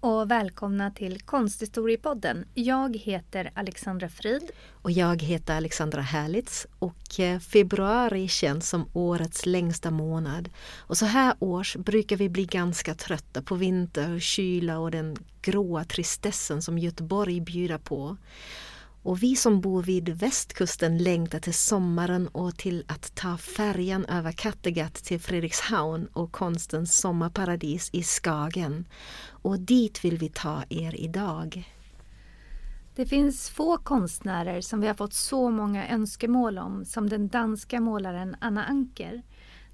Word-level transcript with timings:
och 0.00 0.30
välkomna 0.30 0.90
till 0.90 1.20
Konsthistoriepodden. 1.20 2.44
Jag 2.54 2.96
heter 2.96 3.50
Alexandra 3.54 4.08
Frid. 4.08 4.50
Och 4.72 4.90
jag 4.90 5.22
heter 5.22 5.56
Alexandra 5.56 6.00
Härlitz 6.00 6.66
och 6.78 7.20
eh, 7.20 7.38
februari 7.38 8.28
känns 8.28 8.68
som 8.68 8.88
årets 8.92 9.46
längsta 9.46 9.90
månad. 9.90 10.48
Och 10.76 10.96
så 10.96 11.06
här 11.06 11.34
års 11.38 11.76
brukar 11.76 12.16
vi 12.16 12.28
bli 12.28 12.44
ganska 12.44 12.94
trötta 12.94 13.42
på 13.42 13.54
vinter, 13.54 14.18
kyla 14.18 14.78
och 14.78 14.90
den 14.90 15.16
gråa 15.42 15.84
tristessen 15.84 16.62
som 16.62 16.78
Göteborg 16.78 17.40
bjuder 17.40 17.78
på. 17.78 18.16
Och 19.02 19.22
vi 19.22 19.36
som 19.36 19.60
bor 19.60 19.82
vid 19.82 20.08
västkusten 20.08 20.98
längtar 20.98 21.38
till 21.38 21.54
sommaren 21.54 22.28
och 22.28 22.56
till 22.56 22.84
att 22.88 23.14
ta 23.14 23.36
färjan 23.36 24.04
över 24.04 24.32
Kattegatt 24.32 24.94
till 24.94 25.20
Fredrikshavn 25.20 26.06
och 26.12 26.32
konstens 26.32 26.98
sommarparadis 26.98 27.90
i 27.92 28.02
Skagen. 28.02 28.86
Och 29.30 29.60
dit 29.60 30.04
vill 30.04 30.18
vi 30.18 30.28
ta 30.28 30.62
er 30.68 31.00
idag. 31.00 31.74
Det 32.94 33.06
finns 33.06 33.50
få 33.50 33.78
konstnärer 33.78 34.60
som 34.60 34.80
vi 34.80 34.86
har 34.86 34.94
fått 34.94 35.14
så 35.14 35.50
många 35.50 35.88
önskemål 35.88 36.58
om 36.58 36.84
som 36.84 37.08
den 37.08 37.28
danska 37.28 37.80
målaren 37.80 38.36
Anna 38.40 38.64
Anker. 38.64 39.22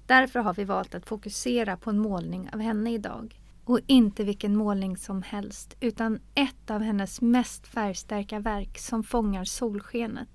Därför 0.05 0.39
har 0.39 0.53
vi 0.53 0.63
valt 0.63 0.95
att 0.95 1.05
fokusera 1.05 1.77
på 1.77 1.89
en 1.89 1.99
målning 1.99 2.49
av 2.53 2.59
henne 2.59 2.93
idag. 2.93 3.39
Och 3.65 3.79
inte 3.87 4.23
vilken 4.23 4.55
målning 4.55 4.97
som 4.97 5.21
helst, 5.21 5.75
utan 5.79 6.19
ett 6.35 6.71
av 6.71 6.81
hennes 6.81 7.21
mest 7.21 7.67
färgstarka 7.67 8.39
verk 8.39 8.77
som 8.77 9.03
fångar 9.03 9.43
solskenet. 9.43 10.29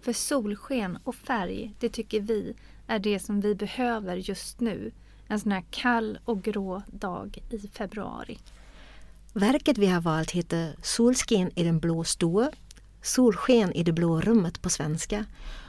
För 0.00 0.12
solsken 0.12 0.98
och 1.04 1.14
färg, 1.14 1.74
det 1.80 1.88
tycker 1.88 2.20
vi, 2.20 2.54
är 2.86 2.98
det 2.98 3.18
som 3.18 3.40
vi 3.40 3.54
behöver 3.54 4.16
just 4.16 4.60
nu. 4.60 4.92
En 5.26 5.40
sån 5.40 5.52
här 5.52 5.64
kall 5.70 6.18
och 6.24 6.42
grå 6.42 6.82
dag 6.86 7.38
i 7.50 7.58
februari. 7.58 8.38
Verket 9.32 9.78
vi 9.78 9.86
har 9.86 10.00
valt 10.00 10.30
heter 10.30 10.76
Solsken 10.82 11.50
i 11.54 11.64
den 11.64 11.78
blå 11.78 12.04
stå, 12.04 12.50
Solsken 13.02 13.72
i 13.72 13.82
det 13.82 13.92
blå 13.92 14.20
rummet 14.20 14.62
på 14.62 14.70
svenska 14.70 15.24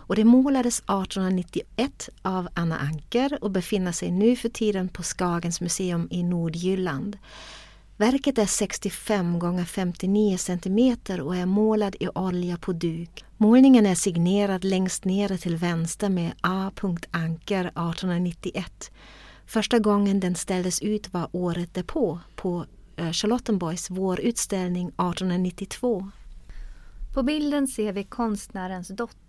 och 0.07 0.15
det 0.15 0.23
målades 0.23 0.79
1891 0.79 2.09
av 2.21 2.47
Anna 2.53 2.77
Anker 2.77 3.43
och 3.43 3.51
befinner 3.51 3.91
sig 3.91 4.11
nu 4.11 4.35
för 4.35 4.49
tiden 4.49 4.89
på 4.89 5.03
Skagens 5.03 5.61
museum 5.61 6.07
i 6.11 6.23
Nordjylland. 6.23 7.17
Verket 7.97 8.37
är 8.37 8.45
65 8.45 9.39
gånger 9.39 9.65
59 9.65 10.37
cm 10.37 10.97
och 11.21 11.35
är 11.35 11.45
målad 11.45 11.95
i 11.99 12.07
olja 12.07 12.57
på 12.57 12.73
duk. 12.73 13.25
Målningen 13.37 13.85
är 13.85 13.95
signerad 13.95 14.63
längst 14.63 15.05
nere 15.05 15.37
till 15.37 15.55
vänster 15.55 16.09
med 16.09 16.31
A. 16.41 16.71
Anker 17.11 17.65
1891. 17.65 18.91
Första 19.45 19.79
gången 19.79 20.19
den 20.19 20.35
ställdes 20.35 20.81
ut 20.81 21.13
var 21.13 21.29
året 21.31 21.73
därpå 21.73 22.19
på 22.35 22.65
eh, 22.95 23.11
Charlottenborgs 23.11 23.89
vårutställning 23.89 24.87
1892. 24.87 26.11
På 27.13 27.23
bilden 27.23 27.67
ser 27.67 27.93
vi 27.93 28.03
konstnärens 28.03 28.87
dotter 28.87 29.26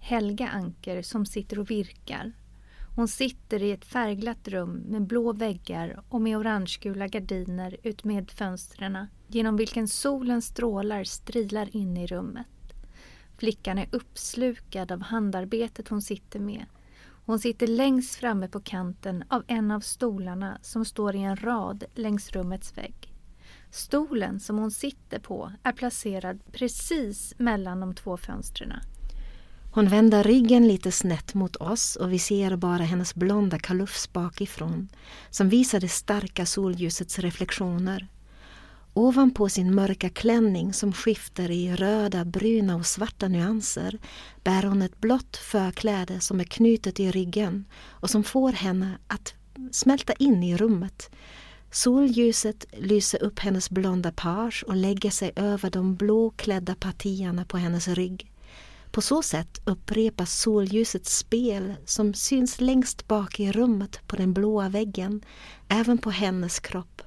Helga 0.00 0.48
Anker 0.48 1.02
som 1.02 1.26
sitter 1.26 1.58
och 1.58 1.70
virkar. 1.70 2.32
Hon 2.96 3.08
sitter 3.08 3.62
i 3.62 3.72
ett 3.72 3.84
färgglatt 3.84 4.48
rum 4.48 4.70
med 4.70 5.02
blå 5.02 5.32
väggar 5.32 6.02
och 6.08 6.20
med 6.20 6.38
orangegula 6.38 7.08
gardiner 7.08 7.76
utmed 7.82 8.30
fönstren 8.30 9.06
genom 9.26 9.56
vilken 9.56 9.88
solens 9.88 10.46
strålar 10.46 11.04
strilar 11.04 11.76
in 11.76 11.96
i 11.96 12.06
rummet. 12.06 12.46
Flickan 13.38 13.78
är 13.78 13.88
uppslukad 13.92 14.92
av 14.92 15.02
handarbetet 15.02 15.88
hon 15.88 16.02
sitter 16.02 16.40
med. 16.40 16.66
Hon 17.26 17.38
sitter 17.38 17.66
längst 17.66 18.14
framme 18.14 18.48
på 18.48 18.60
kanten 18.60 19.24
av 19.28 19.44
en 19.46 19.70
av 19.70 19.80
stolarna 19.80 20.58
som 20.62 20.84
står 20.84 21.16
i 21.16 21.20
en 21.20 21.36
rad 21.36 21.84
längs 21.94 22.30
rummets 22.30 22.78
vägg. 22.78 23.14
Stolen 23.70 24.40
som 24.40 24.58
hon 24.58 24.70
sitter 24.70 25.18
på 25.18 25.52
är 25.62 25.72
placerad 25.72 26.40
precis 26.52 27.34
mellan 27.38 27.80
de 27.80 27.94
två 27.94 28.16
fönstren. 28.16 28.72
Hon 29.78 29.88
vänder 29.88 30.24
ryggen 30.24 30.68
lite 30.68 30.92
snett 30.92 31.34
mot 31.34 31.56
oss 31.56 31.96
och 31.96 32.12
vi 32.12 32.18
ser 32.18 32.56
bara 32.56 32.82
hennes 32.82 33.14
blonda 33.14 33.58
kalufs 33.58 34.12
bakifrån 34.12 34.88
som 35.30 35.48
visar 35.48 35.80
det 35.80 35.88
starka 35.88 36.46
solljusets 36.46 37.18
reflektioner. 37.18 38.08
Ovanpå 38.94 39.48
sin 39.48 39.74
mörka 39.74 40.08
klänning 40.08 40.72
som 40.72 40.92
skiftar 40.92 41.50
i 41.50 41.76
röda, 41.76 42.24
bruna 42.24 42.76
och 42.76 42.86
svarta 42.86 43.28
nyanser 43.28 43.98
bär 44.44 44.62
hon 44.62 44.82
ett 44.82 45.00
blått 45.00 45.36
förkläde 45.36 46.20
som 46.20 46.40
är 46.40 46.44
knutet 46.44 47.00
i 47.00 47.10
ryggen 47.10 47.64
och 47.84 48.10
som 48.10 48.24
får 48.24 48.52
henne 48.52 48.98
att 49.06 49.34
smälta 49.70 50.12
in 50.12 50.42
i 50.42 50.56
rummet. 50.56 51.10
Solljuset 51.70 52.66
lyser 52.72 53.22
upp 53.22 53.38
hennes 53.38 53.70
blonda 53.70 54.12
page 54.12 54.64
och 54.66 54.76
lägger 54.76 55.10
sig 55.10 55.32
över 55.36 55.70
de 55.70 55.94
blåklädda 55.94 56.74
partierna 56.74 57.44
på 57.44 57.56
hennes 57.56 57.88
rygg. 57.88 58.30
På 58.90 59.00
så 59.00 59.22
sätt 59.22 59.60
upprepas 59.64 60.40
solljusets 60.40 61.18
spel 61.18 61.74
som 61.84 62.14
syns 62.14 62.60
längst 62.60 63.08
bak 63.08 63.40
i 63.40 63.52
rummet 63.52 64.00
på 64.06 64.16
den 64.16 64.32
blåa 64.32 64.68
väggen, 64.68 65.22
även 65.68 65.98
på 65.98 66.10
hennes 66.10 66.60
kropp. 66.60 67.02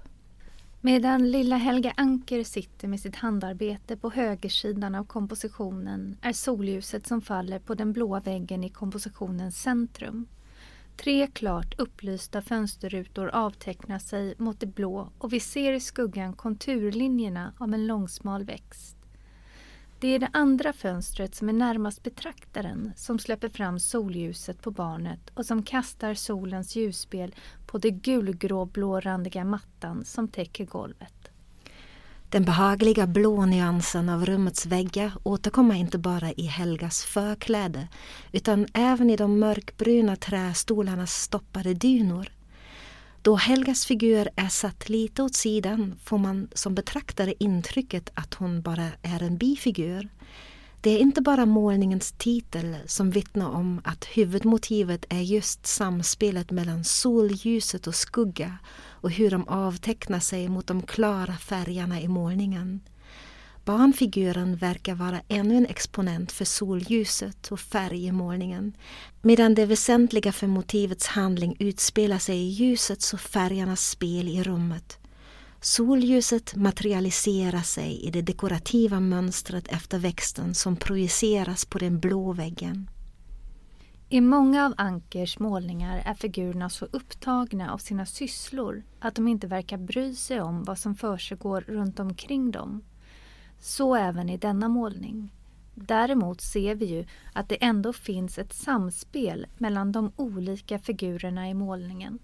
Medan 0.83 1.31
lilla 1.31 1.55
Helga 1.55 1.93
Anker 1.97 2.43
sitter 2.43 2.87
med 2.87 2.99
sitt 2.99 3.15
handarbete 3.15 3.97
på 3.97 4.09
högersidan 4.09 4.95
av 4.95 5.05
kompositionen 5.05 6.17
är 6.21 6.33
solljuset 6.33 7.07
som 7.07 7.21
faller 7.21 7.59
på 7.59 7.73
den 7.73 7.93
blåa 7.93 8.19
väggen 8.19 8.63
i 8.63 8.69
kompositionens 8.69 9.61
centrum. 9.61 10.27
Tre 10.97 11.27
klart 11.27 11.79
upplysta 11.79 12.41
fönsterrutor 12.41 13.27
avtecknar 13.27 13.99
sig 13.99 14.35
mot 14.37 14.59
det 14.59 14.65
blå 14.65 15.09
och 15.17 15.33
vi 15.33 15.39
ser 15.39 15.73
i 15.73 15.79
skuggan 15.79 16.33
konturlinjerna 16.33 17.53
av 17.57 17.73
en 17.73 17.87
långsmal 17.87 18.43
växt. 18.43 18.97
Det 20.01 20.07
är 20.07 20.19
det 20.19 20.29
andra 20.33 20.73
fönstret 20.73 21.35
som 21.35 21.49
är 21.49 21.53
närmast 21.53 22.03
betraktaren 22.03 22.91
som 22.95 23.19
släpper 23.19 23.49
fram 23.49 23.79
solljuset 23.79 24.61
på 24.61 24.71
barnet 24.71 25.29
och 25.33 25.45
som 25.45 25.63
kastar 25.63 26.13
solens 26.13 26.75
ljusspel 26.75 27.35
på 27.65 27.77
det 27.77 27.91
gulgråblårandiga 27.91 29.43
mattan 29.43 30.05
som 30.05 30.27
täcker 30.27 30.65
golvet. 30.65 31.31
Den 32.29 32.43
behagliga 32.43 33.07
blå 33.07 33.45
nyansen 33.45 34.09
av 34.09 34.25
rummets 34.25 34.65
väggar 34.65 35.13
återkommer 35.23 35.75
inte 35.75 35.97
bara 35.97 36.31
i 36.31 36.45
Helgas 36.45 37.03
förkläde 37.03 37.87
utan 38.31 38.67
även 38.73 39.09
i 39.09 39.15
de 39.15 39.39
mörkbruna 39.39 40.15
trästolarnas 40.15 41.11
stoppade 41.11 41.73
dynor. 41.73 42.27
Då 43.23 43.35
Helgas 43.35 43.85
figur 43.85 44.29
är 44.35 44.47
satt 44.47 44.89
lite 44.89 45.23
åt 45.23 45.35
sidan 45.35 45.95
får 46.03 46.17
man 46.17 46.47
som 46.53 46.75
betraktare 46.75 47.33
intrycket 47.39 48.09
att 48.13 48.33
hon 48.33 48.61
bara 48.61 48.87
är 49.01 49.23
en 49.23 49.37
bifigur. 49.37 50.09
Det 50.81 50.89
är 50.89 50.99
inte 50.99 51.21
bara 51.21 51.45
målningens 51.45 52.11
titel 52.11 52.75
som 52.85 53.11
vittnar 53.11 53.49
om 53.49 53.81
att 53.83 54.05
huvudmotivet 54.05 55.05
är 55.09 55.21
just 55.21 55.67
samspelet 55.67 56.51
mellan 56.51 56.83
solljuset 56.83 57.87
och 57.87 57.95
skugga 57.95 58.57
och 58.83 59.11
hur 59.11 59.31
de 59.31 59.47
avtecknar 59.47 60.19
sig 60.19 60.49
mot 60.49 60.67
de 60.67 60.81
klara 60.81 61.33
färgerna 61.33 62.01
i 62.01 62.07
målningen. 62.07 62.79
Barnfiguren 63.71 64.55
verkar 64.55 64.95
vara 64.95 65.21
ännu 65.27 65.57
en 65.57 65.65
exponent 65.65 66.31
för 66.31 66.45
solljuset 66.45 67.51
och 67.51 67.59
färg 67.59 68.05
i 68.05 68.11
målningen 68.11 68.73
medan 69.21 69.55
det 69.55 69.65
väsentliga 69.65 70.31
för 70.31 70.47
motivets 70.47 71.07
handling 71.07 71.55
utspelar 71.59 72.17
sig 72.17 72.37
i 72.37 72.49
ljusets 72.49 73.13
och 73.13 73.19
färgernas 73.19 73.89
spel 73.89 74.27
i 74.27 74.43
rummet. 74.43 74.99
Solljuset 75.61 76.55
materialiserar 76.55 77.61
sig 77.61 78.01
i 78.01 78.11
det 78.11 78.21
dekorativa 78.21 78.99
mönstret 78.99 79.67
efter 79.67 79.99
växten 79.99 80.53
som 80.53 80.75
projiceras 80.75 81.65
på 81.65 81.77
den 81.77 81.99
blå 81.99 82.33
väggen. 82.33 82.89
I 84.09 84.21
många 84.21 84.65
av 84.65 84.73
Ankers 84.77 85.39
målningar 85.39 86.01
är 86.05 86.13
figurerna 86.13 86.69
så 86.69 86.85
upptagna 86.85 87.73
av 87.73 87.77
sina 87.77 88.05
sysslor 88.05 88.83
att 88.99 89.15
de 89.15 89.27
inte 89.27 89.47
verkar 89.47 89.77
bry 89.77 90.15
sig 90.15 90.41
om 90.41 90.63
vad 90.63 90.77
som 90.77 90.95
försiggår 90.95 91.61
runt 91.61 91.99
omkring 91.99 92.51
dem. 92.51 92.83
Så 93.61 93.95
även 93.95 94.29
i 94.29 94.37
denna 94.37 94.69
målning. 94.69 95.33
Däremot 95.75 96.41
ser 96.41 96.75
vi 96.75 96.85
ju 96.85 97.05
att 97.33 97.49
det 97.49 97.63
ändå 97.63 97.93
finns 97.93 98.37
ett 98.37 98.53
samspel 98.53 99.47
mellan 99.57 99.91
de 99.91 100.11
olika 100.15 100.79
figurerna 100.79 101.49
i 101.49 101.53
målningen. 101.53 102.19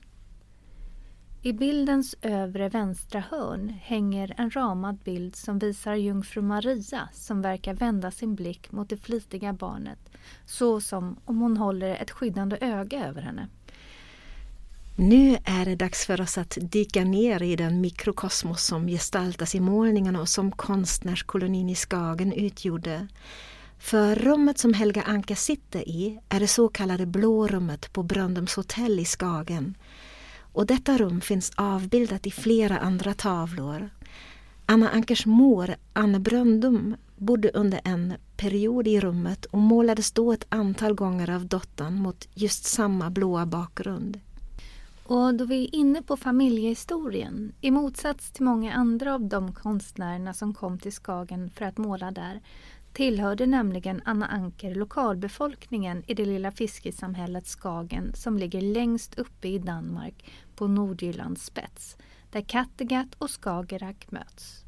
I 1.42 1.54
bildens 1.54 2.16
övre 2.22 2.70
vänstra 2.70 3.20
hörn 3.30 3.70
hänger 3.70 4.34
en 4.38 4.52
ramad 4.52 4.98
bild 4.98 5.36
som 5.36 5.60
visar 5.60 5.96
jungfru 5.96 6.42
Maria 6.42 7.10
som 7.14 7.42
verkar 7.42 7.74
vända 7.74 8.12
sin 8.12 8.36
blick 8.36 8.72
mot 8.72 8.90
det 8.90 8.98
flitiga 8.98 9.54
barnet 9.54 10.00
så 10.46 10.82
som 10.82 11.20
om 11.26 11.42
hon 11.42 11.58
håller 11.58 11.96
ett 11.96 12.12
skyddande 12.12 12.58
öga 12.62 13.08
över 13.08 13.22
henne. 13.22 13.48
Nu 15.00 15.38
är 15.44 15.66
det 15.66 15.76
dags 15.76 16.06
för 16.06 16.22
oss 16.22 16.38
att 16.38 16.58
dyka 16.62 17.04
ner 17.04 17.44
i 17.44 17.56
den 17.56 17.82
mikrokosmos 17.82 18.64
som 18.64 18.88
gestaltas 18.88 19.56
i 19.56 19.60
målningarna 19.60 20.22
och 20.22 20.30
som 20.30 20.52
konstnärskolonin 20.52 21.70
i 21.70 21.76
Skagen 21.76 22.34
utgjorde. 22.34 23.08
För 23.80 24.16
rummet 24.16 24.58
som 24.58 24.74
Helga 24.74 25.02
Anka 25.02 25.36
sitter 25.36 25.90
i 25.90 26.20
är 26.30 26.40
det 26.40 26.48
så 26.48 26.68
kallade 26.68 27.06
blå 27.06 27.48
rummet 27.48 27.94
på 27.94 28.04
Bröndums 28.04 28.56
hotell 28.56 29.00
i 29.00 29.06
Skagen. 29.06 29.78
Och 30.54 30.66
detta 30.66 30.98
rum 30.98 31.22
finns 31.22 31.52
avbildat 31.56 32.28
i 32.28 32.32
flera 32.32 32.78
andra 32.78 33.14
tavlor. 33.14 33.90
Anna 34.66 34.90
Ankers 34.90 35.26
mor, 35.26 35.76
Anne 35.94 36.20
Bröndum, 36.20 36.96
bodde 37.18 37.52
under 37.54 37.82
en 37.84 38.14
period 38.38 38.88
i 38.88 39.00
rummet 39.00 39.46
och 39.46 39.60
målades 39.60 40.12
då 40.12 40.32
ett 40.32 40.46
antal 40.50 40.94
gånger 40.94 41.30
av 41.30 41.46
dottern 41.46 41.96
mot 41.96 42.28
just 42.34 42.66
samma 42.66 43.10
blåa 43.10 43.46
bakgrund. 43.46 44.20
Och 45.10 45.36
då 45.36 45.46
vi 45.46 45.64
är 45.64 45.76
inne 45.76 46.02
på 46.02 46.18
familjehistorien, 46.18 47.54
i 47.62 47.72
motsats 47.72 48.32
till 48.32 48.44
många 48.44 48.74
andra 48.74 49.14
av 49.14 49.22
de 49.22 49.54
konstnärerna 49.54 50.34
som 50.34 50.54
kom 50.54 50.80
till 50.80 50.92
Skagen 50.92 51.50
för 51.50 51.66
att 51.66 51.78
måla 51.78 52.12
där, 52.12 52.42
tillhörde 52.94 53.46
nämligen 53.46 54.02
Anna 54.06 54.26
Anker 54.26 54.76
lokalbefolkningen 54.76 56.04
i 56.08 56.14
det 56.14 56.26
lilla 56.26 56.52
fiskesamhället 56.52 57.48
Skagen 57.48 58.12
som 58.14 58.38
ligger 58.38 58.62
längst 58.62 59.20
uppe 59.20 59.48
i 59.48 59.60
Danmark 59.60 60.32
på 60.56 60.68
Nordjyllands 60.68 61.46
spets, 61.46 61.98
där 62.32 62.42
Kattegatt 62.42 63.16
och 63.18 63.32
Skagerrak 63.32 64.12
möts. 64.12 64.66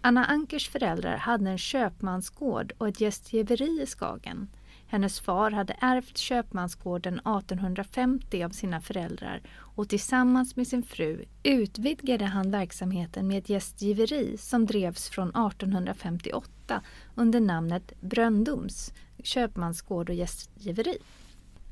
Anna 0.00 0.24
Ankers 0.24 0.68
föräldrar 0.68 1.16
hade 1.16 1.50
en 1.50 1.58
köpmansgård 1.58 2.72
och 2.78 2.88
ett 2.88 3.00
gästgiveri 3.00 3.82
i 3.82 3.86
Skagen. 3.86 4.48
Hennes 4.88 5.20
far 5.20 5.50
hade 5.50 5.76
ärvt 5.80 6.18
köpmansgården 6.18 7.14
1850 7.14 8.44
av 8.44 8.50
sina 8.50 8.80
föräldrar 8.80 9.42
och 9.58 9.88
tillsammans 9.88 10.56
med 10.56 10.66
sin 10.66 10.82
fru 10.82 11.24
utvidgade 11.42 12.24
han 12.24 12.50
verksamheten 12.50 13.26
med 13.26 13.38
ett 13.38 13.48
gästgiveri 13.48 14.36
som 14.38 14.66
drevs 14.66 15.08
från 15.08 15.28
1858 15.28 16.82
under 17.14 17.40
namnet 17.40 17.92
Bröndums 18.00 18.92
köpmansgård 19.22 20.08
och 20.08 20.14
gästgiveri. 20.14 20.98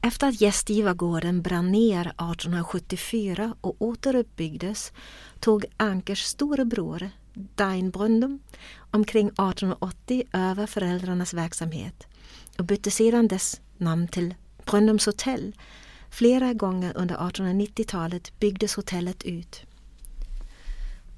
Efter 0.00 0.28
att 0.28 0.40
gästgivargården 0.40 1.42
brann 1.42 1.72
ner 1.72 2.00
1874 2.00 3.54
och 3.60 3.76
återuppbyggdes 3.78 4.92
tog 5.40 5.64
Ankers 5.76 6.22
storebror 6.22 7.10
Dain 7.34 7.90
Bröndum 7.90 8.38
omkring 8.90 9.26
1880 9.26 10.22
över 10.32 10.66
föräldrarnas 10.66 11.34
verksamhet 11.34 12.06
och 12.58 12.64
bytte 12.64 12.90
sedan 12.90 13.28
dess 13.28 13.60
namn 13.76 14.08
till 14.08 14.34
Brönnums 14.64 15.06
hotell. 15.06 15.54
Flera 16.10 16.52
gånger 16.52 16.92
under 16.96 17.16
1890-talet 17.16 18.40
byggdes 18.40 18.74
hotellet 18.74 19.22
ut. 19.22 19.62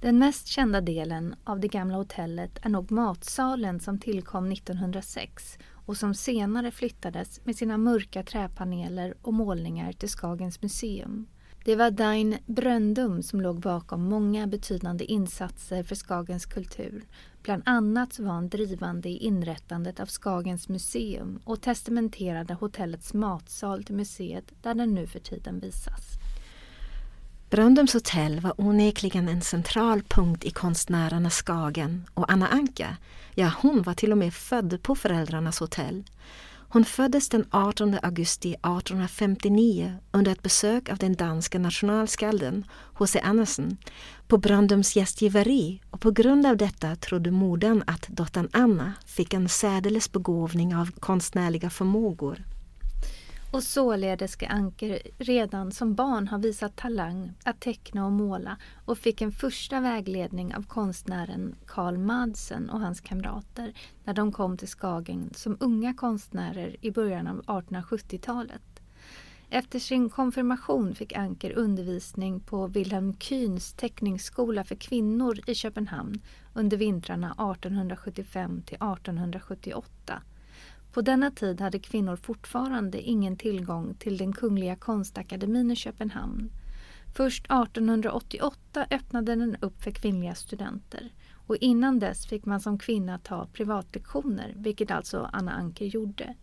Den 0.01 0.19
mest 0.19 0.47
kända 0.47 0.81
delen 0.81 1.35
av 1.45 1.61
det 1.61 1.69
gamla 1.69 1.97
hotellet 1.97 2.59
är 2.63 2.69
nog 2.69 2.93
matsalen 2.93 3.81
som 3.81 3.99
tillkom 3.99 4.53
1906 4.53 5.59
och 5.87 5.97
som 5.97 6.15
senare 6.15 6.71
flyttades 6.71 7.41
med 7.45 7.57
sina 7.57 7.79
mörka 7.79 8.23
träpaneler 8.23 9.15
och 9.23 9.35
målningar 9.35 9.93
till 9.93 10.09
Skagens 10.09 10.63
museum. 10.63 11.27
Det 11.67 11.77
var 11.77 11.91
Dain 11.91 12.39
Bröndum 12.47 13.23
som 13.23 13.41
låg 13.41 13.61
bakom 13.61 14.05
många 14.05 14.47
betydande 14.47 15.05
insatser 15.05 15.83
för 15.83 15.95
Skagens 15.95 16.47
kultur. 16.47 17.05
Bland 17.43 17.63
annat 17.67 18.19
var 18.19 18.33
han 18.33 18.49
drivande 18.49 19.09
i 19.09 19.17
inrättandet 19.17 20.01
av 20.01 20.07
Skagens 20.07 20.69
museum 20.69 21.41
och 21.45 21.61
testamenterade 21.61 22.55
hotellets 22.55 23.15
matsal 23.15 23.85
till 23.85 23.95
museet 23.95 24.53
där 24.63 24.75
den 24.75 24.95
nu 24.95 25.07
för 25.07 25.19
tiden 25.19 25.61
visas. 25.61 26.03
Bröndums 27.51 27.95
hotell 27.95 28.41
var 28.41 28.61
onekligen 28.61 29.29
en 29.29 29.43
central 29.43 30.03
punkt 30.03 30.45
i 30.45 30.51
konstnärerna 30.51 31.31
Skagen 31.31 32.07
och 32.15 32.33
Anna 32.33 32.49
Anka, 32.49 32.97
ja 33.35 33.53
hon 33.63 33.83
var 33.83 33.95
till 33.95 34.13
och 34.13 34.19
med 34.19 34.35
född 34.35 34.83
på 34.83 34.95
föräldrarnas 34.95 35.61
hotell. 35.61 36.05
Hon 36.69 36.85
föddes 36.85 37.29
den 37.29 37.45
18 37.51 37.99
augusti 38.03 38.49
1859 38.49 39.95
under 40.13 40.33
ett 40.33 40.43
besök 40.43 40.89
av 40.89 40.99
den 40.99 41.15
danska 41.15 41.59
nationalskalden 41.59 42.65
H.C. 42.95 43.21
Andersen 43.21 43.77
på 44.29 44.39
Brandums 44.39 44.97
gästgiveri 44.97 45.81
och 45.91 46.01
på 46.01 46.11
grund 46.11 46.47
av 46.47 46.57
detta 46.57 46.97
trodde 46.97 47.31
modern 47.31 47.83
att 47.87 48.09
dottern 48.09 48.49
Anna 48.53 48.93
fick 49.07 49.35
en 49.35 49.49
särdeles 49.49 50.13
begåvning 50.13 50.77
av 50.77 50.91
konstnärliga 50.91 51.71
förmågor. 51.71 52.45
Och 53.51 53.63
således 53.63 54.33
ska 54.33 54.47
Anker 54.47 55.03
redan 55.19 55.73
som 55.73 55.95
barn 55.95 56.29
ha 56.29 56.39
visat 56.39 56.77
talang 56.77 57.33
att 57.45 57.61
teckna 57.61 58.07
och 58.07 58.13
måla 58.13 58.57
och 58.85 58.99
fick 58.99 59.21
en 59.21 59.33
första 59.33 59.81
vägledning 59.81 60.55
av 60.55 60.63
konstnären 60.63 61.55
Karl 61.67 61.99
Madsen 61.99 62.71
och 62.71 62.81
hans 62.81 63.01
kamrater 63.01 63.73
när 64.05 64.15
de 64.15 64.33
kom 64.33 64.57
till 64.57 64.69
Skagen 64.69 65.31
som 65.35 65.57
unga 65.61 65.95
konstnärer 65.95 66.77
i 66.81 66.91
början 66.91 67.27
av 67.27 67.43
1870-talet. 67.43 68.63
Efter 69.51 69.79
sin 69.79 70.11
konfirmation 70.11 70.95
fick 70.95 71.13
Anker 71.13 71.53
undervisning 71.53 72.41
på 72.41 72.67
Wilhelm 72.67 73.13
Kühns 73.13 73.77
teckningsskola 73.77 74.65
för 74.65 74.75
kvinnor 74.75 75.39
i 75.47 75.55
Köpenhamn 75.55 76.21
under 76.55 76.77
vintrarna 76.77 77.31
1875 77.31 78.63
till 78.63 78.77
1878 78.77 80.23
på 80.97 81.03
denna 81.03 81.31
tid 81.31 81.61
hade 81.61 81.79
kvinnor 81.79 82.17
fortfarande 82.17 83.01
ingen 83.01 83.37
tillgång 83.37 83.95
till 83.95 84.17
den 84.17 84.33
Kungliga 84.33 84.77
Konstakademin 84.77 85.71
i 85.71 85.77
Köpenhamn. 85.77 86.51
Först 87.17 87.45
1888 87.45 88.87
öppnade 88.91 89.35
den 89.35 89.57
upp 89.61 89.83
för 89.83 89.91
kvinnliga 89.91 90.35
studenter 90.35 91.13
och 91.47 91.57
innan 91.57 91.99
dess 91.99 92.27
fick 92.27 92.45
man 92.45 92.61
som 92.61 92.79
kvinna 92.79 93.19
ta 93.19 93.47
privatlektioner, 93.53 94.55
vilket 94.57 94.91
alltså 94.91 95.31
Anna 95.33 95.53
Anker 95.53 95.87
gjorde. 95.87 96.35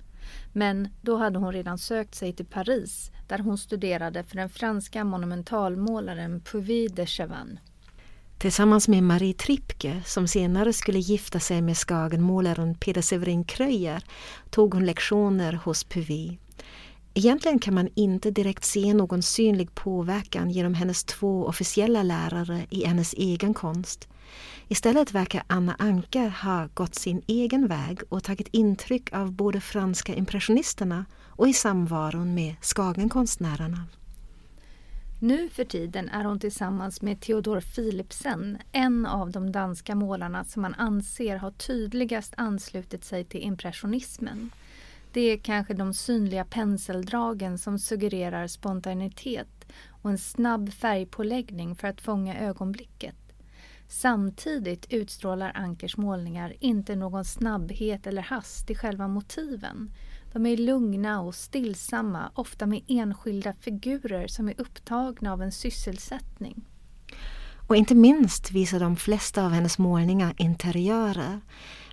Men 0.52 0.88
då 1.02 1.18
hade 1.18 1.40
hon 1.40 1.54
redan 1.54 1.78
sökt 1.78 2.16
sig 2.16 2.34
till 2.34 2.46
Paris 2.46 3.12
där 3.28 3.40
hon 3.40 3.58
studerade 3.58 4.24
för 4.24 4.36
den 4.36 4.50
franska 4.50 5.04
monumentalmålaren 5.04 6.42
Puvis 6.42 6.92
de 6.92 7.06
Chavannes. 7.06 7.60
Tillsammans 8.44 8.88
med 8.88 9.04
Marie 9.04 9.34
Tripke, 9.34 10.02
som 10.06 10.28
senare 10.28 10.74
skulle 10.74 11.00
gifta 11.00 11.40
sig 11.40 11.62
med 11.62 11.78
Skagenmålaren 11.78 12.76
Peder 12.76 13.02
Severin 13.02 13.44
Kröjer, 13.44 14.04
tog 14.50 14.74
hon 14.74 14.86
lektioner 14.86 15.54
hos 15.54 15.84
Puvi. 15.84 16.38
Egentligen 17.14 17.60
kan 17.60 17.74
man 17.74 17.90
inte 17.96 18.32
direkt 18.32 18.64
se 18.64 18.94
någon 18.94 19.22
synlig 19.22 19.76
påverkan 19.76 20.50
genom 20.50 20.74
hennes 20.74 21.04
två 21.04 21.46
officiella 21.46 22.04
lärare 22.04 22.66
i 22.70 22.86
hennes 22.86 23.14
egen 23.14 23.54
konst. 23.54 24.08
Istället 24.68 25.12
verkar 25.12 25.44
Anna 25.48 25.76
Anker 25.80 26.30
ha 26.30 26.70
gått 26.74 26.96
sin 26.96 27.22
egen 27.28 27.68
väg 27.68 28.00
och 28.10 28.24
tagit 28.24 28.48
intryck 28.52 29.14
av 29.14 29.32
både 29.32 29.62
franska 29.62 30.16
impressionisterna 30.16 31.06
och 31.30 31.48
i 31.48 31.54
samvaron 31.54 32.34
med 32.34 32.56
Skagenkonstnärerna. 32.62 33.88
Nu 35.24 35.50
för 35.50 35.64
tiden 35.64 36.10
är 36.10 36.24
hon 36.24 36.40
tillsammans 36.40 37.02
med 37.02 37.22
Theodor 37.22 37.62
Philipsen, 37.62 38.58
en 38.72 39.06
av 39.06 39.32
de 39.32 39.52
danska 39.52 39.96
målarna 39.96 40.44
som 40.44 40.62
man 40.62 40.74
anser 40.74 41.38
har 41.38 41.52
tydligast 41.52 42.34
anslutit 42.38 43.04
sig 43.04 43.26
till 43.26 43.42
impressionismen. 43.42 44.52
Det 45.12 45.22
är 45.22 45.38
kanske 45.38 45.74
de 45.74 45.94
synliga 45.94 46.46
penseldragen 46.46 47.58
som 47.58 47.80
suggererar 47.80 48.48
spontanitet 48.48 49.72
och 50.02 50.10
en 50.10 50.18
snabb 50.18 50.74
färgpåläggning 50.74 51.76
för 51.76 51.88
att 51.88 52.02
fånga 52.02 52.40
ögonblicket. 52.40 53.16
Samtidigt 53.88 54.94
utstrålar 54.94 55.52
Ankers 55.56 55.98
målningar 55.98 56.54
inte 56.60 56.96
någon 56.96 57.26
snabbhet 57.26 58.08
eller 58.08 58.22
hast 58.22 58.70
i 58.70 58.76
själva 58.76 59.08
motiven 59.08 59.92
de 60.34 60.46
är 60.46 60.58
lugna 60.58 61.22
och 61.22 61.36
stillsamma, 61.36 62.32
ofta 62.34 62.66
med 62.66 62.82
enskilda 62.88 63.54
figurer 63.54 64.28
som 64.28 64.50
är 64.50 64.62
upptagna 64.62 65.34
av 65.34 65.42
en 65.42 65.52
sysselsättning. 65.52 66.66
Och 67.68 67.76
inte 67.76 67.96
minst 67.96 68.52
visar 68.52 68.80
de 68.80 68.96
flesta 68.96 69.46
av 69.46 69.52
hennes 69.52 69.78
målningar 69.78 70.34
interiörer 70.38 71.42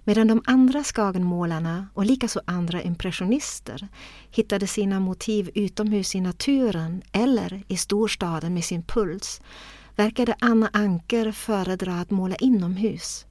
medan 0.05 0.27
de 0.27 0.43
andra 0.47 0.85
Skagenmålarna 0.85 1.89
och 1.95 2.07
likaså 2.07 2.41
andra 2.45 2.83
impressionister 2.83 3.89
hittade 4.31 4.67
sina 4.67 5.01
motiv 5.01 5.51
utomhus 5.55 6.15
i 6.15 6.21
naturen 6.21 7.03
eller 7.13 7.63
i 7.69 7.77
storstaden 7.77 8.55
med 8.55 8.65
sin 8.65 8.83
puls 8.83 9.41
verkade 9.97 10.35
Anna 10.41 10.71
Anker 10.73 11.33
föredra 11.33 12.01
att 12.01 12.11
måla 12.11 12.37
inomhus. 12.37 13.27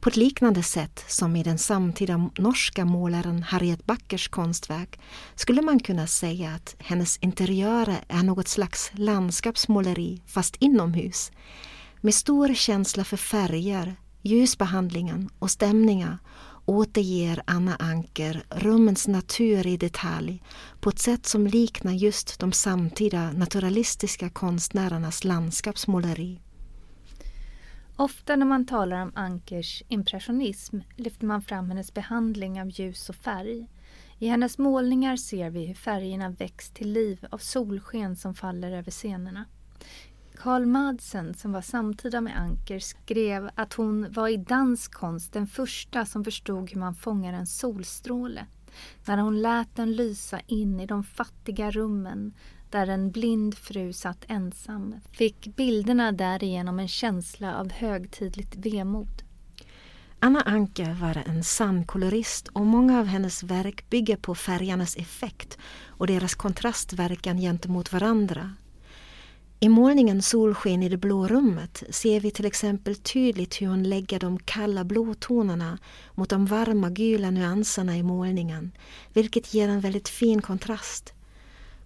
På 0.00 0.08
ett 0.08 0.16
liknande 0.16 0.62
sätt 0.62 1.04
som 1.08 1.36
i 1.36 1.42
den 1.42 1.58
samtida 1.58 2.30
norska 2.38 2.84
målaren 2.84 3.42
Harriet 3.42 3.86
Backers 3.86 4.28
konstverk 4.28 5.00
skulle 5.34 5.62
man 5.62 5.80
kunna 5.80 6.06
säga 6.06 6.50
att 6.50 6.76
hennes 6.78 7.16
interiörer 7.16 8.04
är 8.08 8.22
något 8.22 8.48
slags 8.48 8.90
landskapsmåleri 8.94 10.22
fast 10.26 10.56
inomhus. 10.58 11.32
Med 12.00 12.14
stor 12.14 12.54
känsla 12.54 13.04
för 13.04 13.16
färger, 13.16 13.96
ljusbehandlingen 14.22 15.30
och 15.38 15.50
stämningar 15.50 16.18
återger 16.64 17.42
Anna 17.46 17.76
Anker 17.78 18.44
rummens 18.50 19.08
natur 19.08 19.66
i 19.66 19.76
detalj 19.76 20.42
på 20.80 20.90
ett 20.90 20.98
sätt 20.98 21.26
som 21.26 21.46
liknar 21.46 21.92
just 21.92 22.38
de 22.38 22.52
samtida 22.52 23.32
naturalistiska 23.32 24.30
konstnärernas 24.30 25.24
landskapsmåleri. 25.24 26.40
Ofta 28.00 28.36
när 28.36 28.46
man 28.46 28.66
talar 28.66 29.02
om 29.02 29.12
Ankers 29.14 29.82
impressionism 29.88 30.78
lyfter 30.96 31.26
man 31.26 31.42
fram 31.42 31.68
hennes 31.68 31.94
behandling 31.94 32.60
av 32.60 32.68
ljus 32.68 33.08
och 33.08 33.14
färg. 33.14 33.68
I 34.18 34.26
hennes 34.26 34.58
målningar 34.58 35.16
ser 35.16 35.50
vi 35.50 35.66
hur 35.66 35.74
färgerna 35.74 36.28
väcks 36.28 36.70
till 36.70 36.92
liv 36.92 37.26
av 37.30 37.38
solsken 37.38 38.16
som 38.16 38.34
faller 38.34 38.72
över 38.72 38.90
scenerna. 38.90 39.44
Karl 40.36 40.66
Madsen, 40.66 41.34
som 41.34 41.52
var 41.52 41.62
samtida 41.62 42.20
med 42.20 42.38
Anker, 42.38 42.78
skrev 42.78 43.50
att 43.54 43.74
hon 43.74 44.12
var 44.12 44.28
i 44.28 44.36
dansk 44.36 44.94
konst 44.94 45.32
den 45.32 45.46
första 45.46 46.06
som 46.06 46.24
förstod 46.24 46.70
hur 46.70 46.80
man 46.80 46.94
fångar 46.94 47.32
en 47.32 47.46
solstråle. 47.46 48.46
När 49.06 49.18
hon 49.18 49.42
lät 49.42 49.76
den 49.76 49.92
lysa 49.92 50.40
in 50.46 50.80
i 50.80 50.86
de 50.86 51.04
fattiga 51.04 51.70
rummen 51.70 52.34
där 52.70 52.86
en 52.86 53.10
blind 53.10 53.54
fru 53.54 53.92
satt 53.92 54.24
ensam 54.28 54.94
fick 55.12 55.56
bilderna 55.56 56.12
därigenom 56.12 56.78
en 56.78 56.88
känsla 56.88 57.56
av 57.56 57.72
högtidligt 57.72 58.56
vemod. 58.56 59.22
Anna 60.18 60.40
Anka 60.40 60.96
var 61.00 61.22
en 61.26 61.44
sann 61.44 61.84
kolorist 61.84 62.48
och 62.48 62.66
många 62.66 63.00
av 63.00 63.06
hennes 63.06 63.42
verk 63.42 63.90
bygger 63.90 64.16
på 64.16 64.34
färgernas 64.34 64.96
effekt 64.96 65.58
och 65.86 66.06
deras 66.06 66.34
kontrastverkan 66.34 67.38
gentemot 67.38 67.92
varandra. 67.92 68.52
I 69.62 69.68
målningen 69.68 70.22
Solsken 70.22 70.82
i 70.82 70.88
det 70.88 70.96
blå 70.96 71.28
rummet 71.28 71.82
ser 71.90 72.20
vi 72.20 72.30
till 72.30 72.44
exempel 72.46 72.96
tydligt 72.96 73.62
hur 73.62 73.66
hon 73.66 73.82
lägger 73.82 74.18
de 74.18 74.38
kalla 74.38 74.84
blåtonerna 74.84 75.78
mot 76.14 76.30
de 76.30 76.46
varma 76.46 76.90
gula 76.90 77.30
nyanserna 77.30 77.96
i 77.96 78.02
målningen, 78.02 78.72
vilket 79.12 79.54
ger 79.54 79.68
en 79.68 79.80
väldigt 79.80 80.08
fin 80.08 80.42
kontrast. 80.42 81.14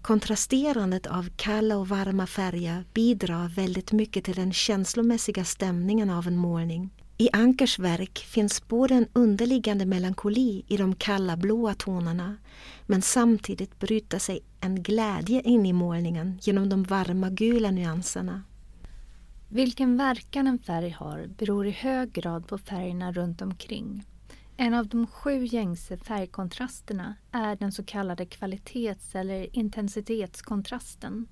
Kontrasterandet 0.04 1.06
av 1.06 1.28
kalla 1.36 1.76
och 1.76 1.88
varma 1.88 2.26
färger 2.26 2.84
bidrar 2.94 3.48
väldigt 3.48 3.92
mycket 3.92 4.24
till 4.24 4.34
den 4.34 4.52
känslomässiga 4.52 5.44
stämningen 5.44 6.10
av 6.10 6.26
en 6.26 6.36
målning. 6.36 6.90
I 7.18 7.28
Ankers 7.32 7.78
verk 7.78 8.18
finns 8.18 8.68
både 8.68 8.94
en 8.94 9.06
underliggande 9.12 9.86
melankoli 9.86 10.64
i 10.68 10.76
de 10.76 10.94
kalla 10.94 11.36
blåa 11.36 11.74
tonerna 11.74 12.36
men 12.86 13.02
samtidigt 13.02 13.78
bryter 13.78 14.18
sig 14.18 14.40
en 14.60 14.82
glädje 14.82 15.40
in 15.40 15.66
i 15.66 15.72
målningen 15.72 16.38
genom 16.42 16.68
de 16.68 16.82
varma 16.82 17.30
gula 17.30 17.70
nyanserna. 17.70 18.42
Vilken 19.48 19.96
verkan 19.96 20.46
en 20.46 20.58
färg 20.58 20.90
har 20.90 21.26
beror 21.38 21.66
i 21.66 21.70
hög 21.70 22.12
grad 22.12 22.48
på 22.48 22.58
färgerna 22.58 23.12
runt 23.12 23.42
omkring. 23.42 24.04
En 24.56 24.74
av 24.74 24.86
de 24.86 25.06
sju 25.06 25.44
gängse 25.44 25.96
färgkontrasterna 25.96 27.14
är 27.32 27.56
den 27.56 27.72
så 27.72 27.84
kallade 27.84 28.26
kvalitets 28.26 29.14
eller 29.14 29.56
intensitetskontrasten. 29.56 31.26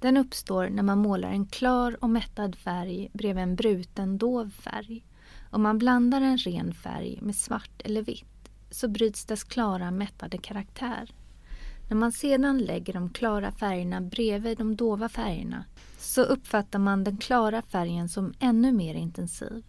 Den 0.00 0.16
uppstår 0.16 0.68
när 0.68 0.82
man 0.82 0.98
målar 0.98 1.28
en 1.30 1.46
klar 1.46 1.96
och 2.00 2.10
mättad 2.10 2.56
färg 2.56 3.10
bredvid 3.12 3.42
en 3.42 3.56
bruten 3.56 4.18
dov 4.18 4.50
färg. 4.50 5.04
Om 5.50 5.62
man 5.62 5.78
blandar 5.78 6.20
en 6.20 6.38
ren 6.38 6.74
färg 6.74 7.18
med 7.22 7.36
svart 7.36 7.82
eller 7.84 8.02
vitt 8.02 8.50
så 8.70 8.88
bryts 8.88 9.24
dess 9.24 9.44
klara 9.44 9.90
mättade 9.90 10.38
karaktär. 10.38 11.10
När 11.88 11.96
man 11.96 12.12
sedan 12.12 12.58
lägger 12.58 12.92
de 12.92 13.10
klara 13.10 13.52
färgerna 13.52 14.00
bredvid 14.00 14.58
de 14.58 14.76
dova 14.76 15.08
färgerna 15.08 15.64
så 15.98 16.22
uppfattar 16.22 16.78
man 16.78 17.04
den 17.04 17.16
klara 17.16 17.62
färgen 17.62 18.08
som 18.08 18.34
ännu 18.38 18.72
mer 18.72 18.94
intensiv. 18.94 19.64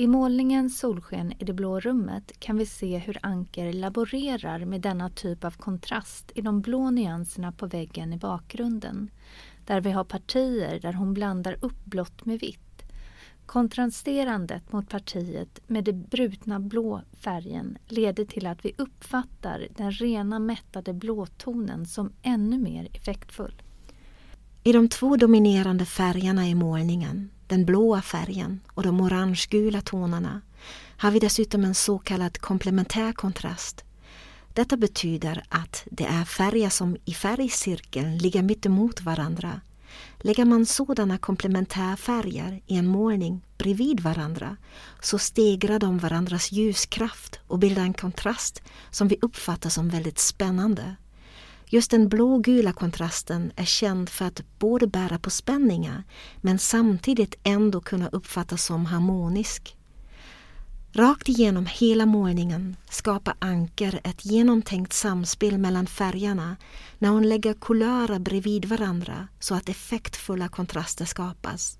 I 0.00 0.06
målningen 0.06 0.70
Solsken 0.70 1.32
i 1.38 1.44
det 1.44 1.52
blå 1.52 1.80
rummet 1.80 2.32
kan 2.38 2.56
vi 2.56 2.66
se 2.66 2.98
hur 2.98 3.18
Anker 3.22 3.72
laborerar 3.72 4.64
med 4.64 4.80
denna 4.80 5.10
typ 5.10 5.44
av 5.44 5.50
kontrast 5.50 6.32
i 6.34 6.40
de 6.40 6.60
blå 6.60 6.90
nyanserna 6.90 7.52
på 7.52 7.66
väggen 7.66 8.12
i 8.12 8.16
bakgrunden. 8.16 9.10
Där 9.66 9.80
vi 9.80 9.90
har 9.90 10.04
partier 10.04 10.80
där 10.80 10.92
hon 10.92 11.14
blandar 11.14 11.56
upp 11.60 11.84
blått 11.84 12.24
med 12.24 12.40
vitt 12.40 12.82
Kontrasterandet 13.46 14.72
mot 14.72 14.88
partiet 14.88 15.60
med 15.66 15.84
den 15.84 16.02
brutna 16.02 16.60
blå 16.60 17.02
färgen 17.12 17.78
leder 17.88 18.24
till 18.24 18.46
att 18.46 18.64
vi 18.64 18.72
uppfattar 18.78 19.68
den 19.76 19.90
rena 19.90 20.38
mättade 20.38 20.92
blåtonen 20.92 21.86
som 21.86 22.12
ännu 22.22 22.58
mer 22.58 22.88
effektfull. 22.92 23.62
I 24.62 24.72
de 24.72 24.88
två 24.88 25.16
dominerande 25.16 25.84
färgerna 25.84 26.48
i 26.48 26.54
målningen, 26.54 27.30
den 27.50 27.64
blåa 27.64 28.02
färgen 28.02 28.60
och 28.74 28.82
de 28.82 29.00
orangegula 29.00 29.80
tonerna, 29.80 30.40
har 30.96 31.10
vi 31.10 31.18
dessutom 31.18 31.64
en 31.64 31.74
så 31.74 31.98
kallad 31.98 32.38
komplementär 32.38 33.12
kontrast. 33.12 33.84
Detta 34.54 34.76
betyder 34.76 35.44
att 35.48 35.84
det 35.90 36.04
är 36.04 36.24
färger 36.24 36.68
som 36.68 36.96
i 37.04 37.14
färgcirkeln 37.14 38.18
ligger 38.18 38.42
mitt 38.42 38.66
emot 38.66 39.00
varandra 39.00 39.60
Lägger 40.18 40.44
man 40.44 40.66
sådana 40.66 41.18
komplementärfärger 41.18 42.60
i 42.66 42.76
en 42.76 42.86
målning 42.86 43.40
bredvid 43.58 44.00
varandra 44.00 44.56
så 45.00 45.18
stegrar 45.18 45.78
de 45.78 45.98
varandras 45.98 46.52
ljuskraft 46.52 47.40
och 47.46 47.58
bildar 47.58 47.82
en 47.82 47.94
kontrast 47.94 48.62
som 48.90 49.08
vi 49.08 49.18
uppfattar 49.22 49.70
som 49.70 49.88
väldigt 49.88 50.18
spännande. 50.18 50.96
Just 51.72 51.90
den 51.90 52.08
blågula 52.08 52.72
kontrasten 52.72 53.52
är 53.56 53.64
känd 53.64 54.08
för 54.08 54.24
att 54.24 54.42
både 54.58 54.86
bära 54.86 55.18
på 55.18 55.30
spänningar 55.30 56.04
men 56.40 56.58
samtidigt 56.58 57.34
ändå 57.42 57.80
kunna 57.80 58.08
uppfattas 58.08 58.64
som 58.64 58.86
harmonisk. 58.86 59.76
Rakt 60.92 61.28
igenom 61.28 61.66
hela 61.66 62.06
målningen 62.06 62.76
skapar 62.88 63.34
Anker 63.38 64.00
ett 64.04 64.24
genomtänkt 64.24 64.92
samspel 64.92 65.58
mellan 65.58 65.86
färgerna 65.86 66.56
när 66.98 67.08
hon 67.08 67.28
lägger 67.28 67.54
kulörer 67.54 68.18
bredvid 68.18 68.64
varandra 68.64 69.28
så 69.40 69.54
att 69.54 69.68
effektfulla 69.68 70.48
kontraster 70.48 71.04
skapas. 71.04 71.78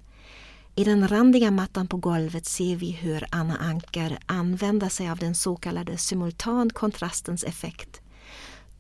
I 0.75 0.85
den 0.85 1.09
randiga 1.09 1.51
mattan 1.51 1.89
på 1.89 1.97
golvet 1.97 2.47
ser 2.47 2.77
vi 2.77 2.91
hur 2.91 3.25
Anna 3.31 3.57
Anker 3.57 4.19
använder 4.27 4.89
sig 4.89 5.11
av 5.11 5.19
den 5.19 5.35
så 5.35 5.57
kallade 5.57 5.97
simultankontrastens 5.97 7.45
effekt. 7.45 8.01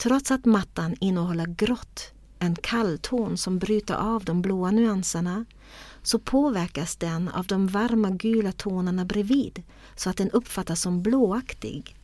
Trots 0.02 0.30
att 0.30 0.44
mattan 0.44 0.96
innehåller 1.00 1.46
grått, 1.46 2.12
en 2.38 2.56
kallton 2.56 3.36
som 3.36 3.58
bryter 3.58 3.94
av 3.94 4.24
de 4.24 4.42
blåa 4.42 4.70
nyanserna, 4.70 5.44
så 6.02 6.18
påverkas 6.18 6.96
den 6.96 7.28
av 7.28 7.46
de 7.46 7.66
varma 7.66 8.10
gula 8.10 8.52
tonerna 8.52 9.04
bredvid 9.04 9.62
så 9.96 10.10
att 10.10 10.16
den 10.16 10.30
uppfattas 10.30 10.80
som 10.80 11.02
blåaktig. 11.02 11.96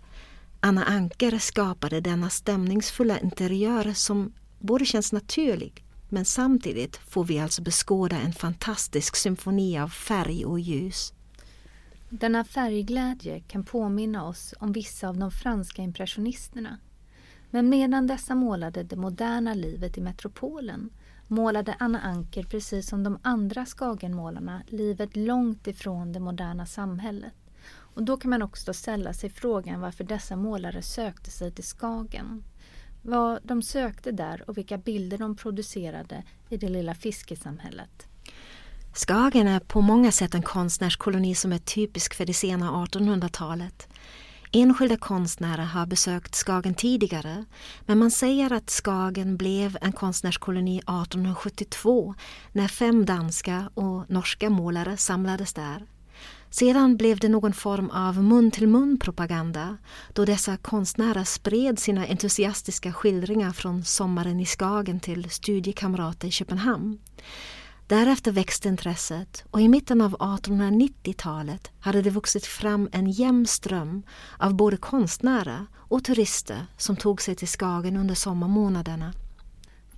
Anna 0.61 0.85
Anker 0.85 1.38
skapade 1.38 2.00
denna 2.00 2.31
stämningsfulla 2.31 3.19
interiör 3.19 3.93
som 3.93 4.33
både 4.59 4.85
känns 4.85 5.12
naturlig 5.12 5.85
men 6.09 6.25
samtidigt 6.25 6.97
får 6.97 7.25
vi 7.25 7.38
alltså 7.38 7.62
beskåda 7.62 8.17
en 8.17 8.33
fantastisk 8.33 9.17
symfoni 9.17 9.79
av 9.79 9.88
färg 9.88 10.45
och 10.45 10.61
ljus. 10.61 11.12
Denna 12.11 12.45
färgglädje 12.45 13.41
kan 13.41 13.65
påminna 13.65 14.25
oss 14.25 14.55
om 14.61 14.73
vissa 14.73 15.09
av 15.09 15.17
de 15.19 15.31
franska 15.31 15.83
impressionisterna. 15.83 16.79
Men 17.50 17.69
medan 17.69 18.07
dessa 18.07 18.35
målade 18.35 18.83
det 18.83 18.97
moderna 18.97 19.55
livet 19.55 19.99
i 19.99 20.00
metropolen 20.00 20.91
målade 21.26 21.76
Anna 21.79 22.00
Anker 22.00 22.43
precis 22.43 22.88
som 22.88 23.05
de 23.05 23.19
andra 23.23 23.67
Skagenmålarna 23.67 24.62
livet 24.67 25.17
långt 25.17 25.67
ifrån 25.67 26.12
det 26.12 26.21
moderna 26.21 26.67
samhället. 26.67 27.33
Och 27.97 28.03
då 28.03 28.17
kan 28.17 28.31
man 28.31 28.43
också 28.43 28.75
ställa 28.75 29.12
sig 29.12 29.31
frågan 29.31 29.81
varför 29.81 30.05
dessa 30.05 30.37
målare 30.37 30.83
sökte 30.83 31.31
sig 31.31 31.53
till 31.53 31.65
Skagen. 31.65 32.45
Vad 33.03 33.41
de 33.43 33.62
sökte 33.62 34.12
där 34.12 34.50
och 34.50 34.59
vilka 34.59 34.79
bilder 34.79 35.19
de 35.19 35.37
producerade 35.37 36.23
i 36.49 36.57
det 36.57 36.69
lilla 36.69 36.95
fiskesamhället. 36.95 38.07
Skagen 38.95 39.49
är 39.49 39.61
på 39.61 39.81
många 39.81 40.12
sätt 40.12 40.35
en 40.35 40.43
konstnärskoloni 40.43 41.35
som 41.35 41.53
är 41.53 41.59
typisk 41.59 42.15
för 42.15 42.26
det 42.26 42.35
sena 42.35 42.71
1800-talet. 42.71 43.88
Enskilda 44.53 44.97
konstnärer 44.97 45.65
har 45.65 45.87
besökt 45.87 46.35
Skagen 46.35 46.75
tidigare 46.75 47.45
men 47.87 47.99
man 47.99 48.11
säger 48.11 48.53
att 48.53 48.71
Skagen 48.71 49.37
blev 49.37 49.79
en 49.81 49.93
konstnärskoloni 49.93 50.79
1872 50.79 52.15
när 52.53 52.69
fem 52.69 53.07
danska 53.07 53.71
och 53.75 54.11
norska 54.11 54.50
målare 54.50 54.97
samlades 54.97 55.53
där. 55.53 55.87
Sedan 56.50 56.97
blev 56.97 57.19
det 57.19 57.29
någon 57.29 57.53
form 57.53 57.91
av 57.91 58.23
mun-till-mun 58.23 58.99
propaganda 58.99 59.79
då 60.12 60.25
dessa 60.25 60.57
konstnärer 60.57 61.25
spred 61.25 61.79
sina 61.79 62.07
entusiastiska 62.07 62.93
skildringar 62.93 63.53
från 63.53 63.85
sommaren 63.85 64.41
i 64.41 64.47
Skagen 64.47 65.00
till 65.00 65.31
studiekamrater 65.31 66.29
i 66.29 66.31
Köpenhamn. 66.31 66.99
Därefter 67.88 68.33
växte 68.33 68.69
intresset 68.69 69.45
och 69.50 69.61
i 69.61 69.69
mitten 69.69 70.00
av 70.00 70.16
1890-talet 70.16 71.71
hade 71.81 72.02
det 72.02 72.11
vuxit 72.11 72.47
fram 72.47 72.88
en 72.93 73.11
jämn 73.11 73.47
ström 73.47 74.02
av 74.38 74.55
både 74.55 74.76
konstnärer 74.76 75.66
och 75.75 76.05
turister 76.05 76.66
som 76.76 76.97
tog 76.97 77.23
sig 77.23 77.35
till 77.35 77.49
Skagen 77.49 77.97
under 77.97 78.14
sommarmånaderna. 78.14 79.12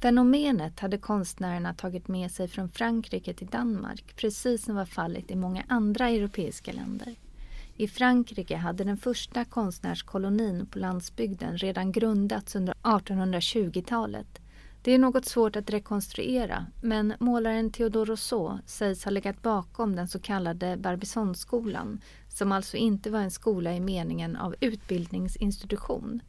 Fenomenet 0.02 0.80
hade 0.80 0.98
konstnärerna 0.98 1.74
tagit 1.74 2.08
med 2.08 2.30
sig 2.30 2.48
från 2.48 2.68
Frankrike 2.68 3.34
till 3.34 3.46
Danmark 3.46 4.16
precis 4.16 4.64
som 4.64 4.74
var 4.74 4.86
fallet 4.86 5.30
i 5.30 5.36
många 5.36 5.64
andra 5.68 6.08
europeiska 6.08 6.72
länder. 6.72 7.14
I 7.76 7.88
Frankrike 7.88 8.56
hade 8.56 8.84
den 8.84 8.96
första 8.96 9.44
konstnärskolonin 9.44 10.66
på 10.66 10.78
landsbygden 10.78 11.58
redan 11.58 11.92
grundats 11.92 12.56
under 12.56 12.74
1820-talet 12.82 14.40
det 14.82 14.92
är 14.92 14.98
något 14.98 15.24
svårt 15.24 15.56
att 15.56 15.70
rekonstruera 15.70 16.66
men 16.82 17.14
målaren 17.20 17.72
Theodore 17.72 18.10
Rousseau 18.10 18.58
sägs 18.66 19.04
ha 19.04 19.10
legat 19.10 19.42
bakom 19.42 19.96
den 19.96 20.08
så 20.08 20.18
kallade 20.18 20.76
Barbizonskolan 20.76 22.00
som 22.28 22.52
alltså 22.52 22.76
inte 22.76 23.10
var 23.10 23.20
en 23.20 23.30
skola 23.30 23.74
i 23.74 23.80
meningen 23.80 24.36
av 24.36 24.54
utbildningsinstitution. 24.60 26.20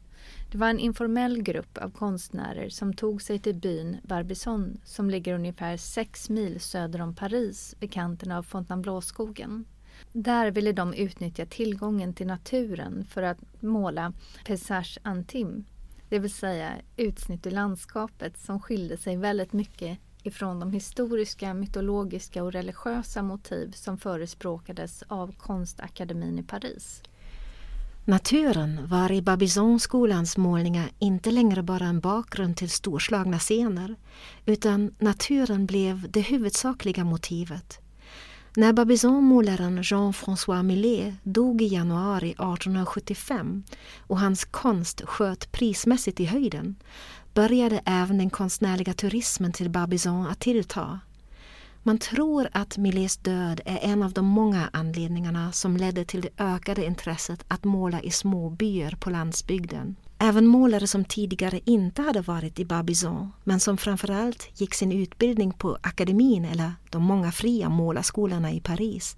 Det 0.50 0.58
var 0.58 0.68
en 0.68 0.78
informell 0.78 1.42
grupp 1.42 1.78
av 1.78 1.90
konstnärer 1.90 2.68
som 2.68 2.94
tog 2.94 3.22
sig 3.22 3.38
till 3.38 3.54
byn 3.54 3.96
Barbizon 4.02 4.80
som 4.84 5.10
ligger 5.10 5.34
ungefär 5.34 5.76
sex 5.76 6.30
mil 6.30 6.60
söder 6.60 7.00
om 7.00 7.14
Paris 7.14 7.76
vid 7.80 7.92
kanten 7.92 8.30
av 8.30 8.42
Fontainebleau-skogen. 8.42 9.64
Där 10.12 10.50
ville 10.50 10.72
de 10.72 10.94
utnyttja 10.94 11.46
tillgången 11.46 12.14
till 12.14 12.26
naturen 12.26 13.04
för 13.04 13.22
att 13.22 13.38
måla 13.60 14.12
Pessage 14.44 14.98
Intime 15.06 15.62
det 16.10 16.18
vill 16.18 16.32
säga 16.32 16.72
utsnitt 16.96 17.46
ur 17.46 17.50
landskapet 17.50 18.38
som 18.38 18.60
skilde 18.60 18.96
sig 18.96 19.16
väldigt 19.16 19.52
mycket 19.52 19.98
ifrån 20.22 20.60
de 20.60 20.72
historiska, 20.72 21.54
mytologiska 21.54 22.42
och 22.42 22.52
religiösa 22.52 23.22
motiv 23.22 23.72
som 23.72 23.98
förespråkades 23.98 25.02
av 25.08 25.34
Konstakademin 25.38 26.38
i 26.38 26.42
Paris. 26.42 27.02
Naturen 28.04 28.86
var 28.86 29.12
i 29.12 29.22
Babisonskolans 29.22 30.36
målningar 30.36 30.90
inte 30.98 31.30
längre 31.30 31.62
bara 31.62 31.84
en 31.84 32.00
bakgrund 32.00 32.56
till 32.56 32.70
storslagna 32.70 33.38
scener 33.38 33.96
utan 34.46 34.94
naturen 34.98 35.66
blev 35.66 36.10
det 36.10 36.20
huvudsakliga 36.20 37.04
motivet. 37.04 37.89
När 38.56 38.72
Barbizon-målaren 38.72 39.82
Jean-François 39.82 40.62
Millet 40.62 41.14
dog 41.22 41.62
i 41.62 41.66
januari 41.66 42.30
1875 42.30 43.62
och 43.98 44.18
hans 44.18 44.44
konst 44.44 45.02
sköt 45.04 45.52
prismässigt 45.52 46.20
i 46.20 46.24
höjden 46.24 46.76
började 47.34 47.80
även 47.84 48.18
den 48.18 48.30
konstnärliga 48.30 48.94
turismen 48.94 49.52
till 49.52 49.70
Barbizon 49.70 50.26
att 50.26 50.40
tillta. 50.40 51.00
Man 51.82 51.98
tror 51.98 52.48
att 52.52 52.78
Millets 52.78 53.16
död 53.16 53.60
är 53.64 53.78
en 53.82 54.02
av 54.02 54.12
de 54.12 54.26
många 54.26 54.70
anledningarna 54.72 55.52
som 55.52 55.76
ledde 55.76 56.04
till 56.04 56.20
det 56.20 56.42
ökade 56.44 56.86
intresset 56.86 57.44
att 57.48 57.64
måla 57.64 58.00
i 58.00 58.10
små 58.10 58.50
byar 58.50 58.96
på 59.00 59.10
landsbygden. 59.10 59.96
Även 60.22 60.46
målare 60.46 60.86
som 60.86 61.04
tidigare 61.04 61.60
inte 61.64 62.02
hade 62.02 62.20
varit 62.20 62.58
i 62.58 62.64
Barbizon 62.64 63.32
men 63.44 63.60
som 63.60 63.76
framförallt 63.76 64.60
gick 64.60 64.74
sin 64.74 64.92
utbildning 64.92 65.52
på 65.52 65.78
akademin 65.82 66.44
eller 66.44 66.72
de 66.90 67.02
många 67.02 67.32
fria 67.32 67.68
målarskolorna 67.68 68.52
i 68.52 68.60
Paris 68.60 69.16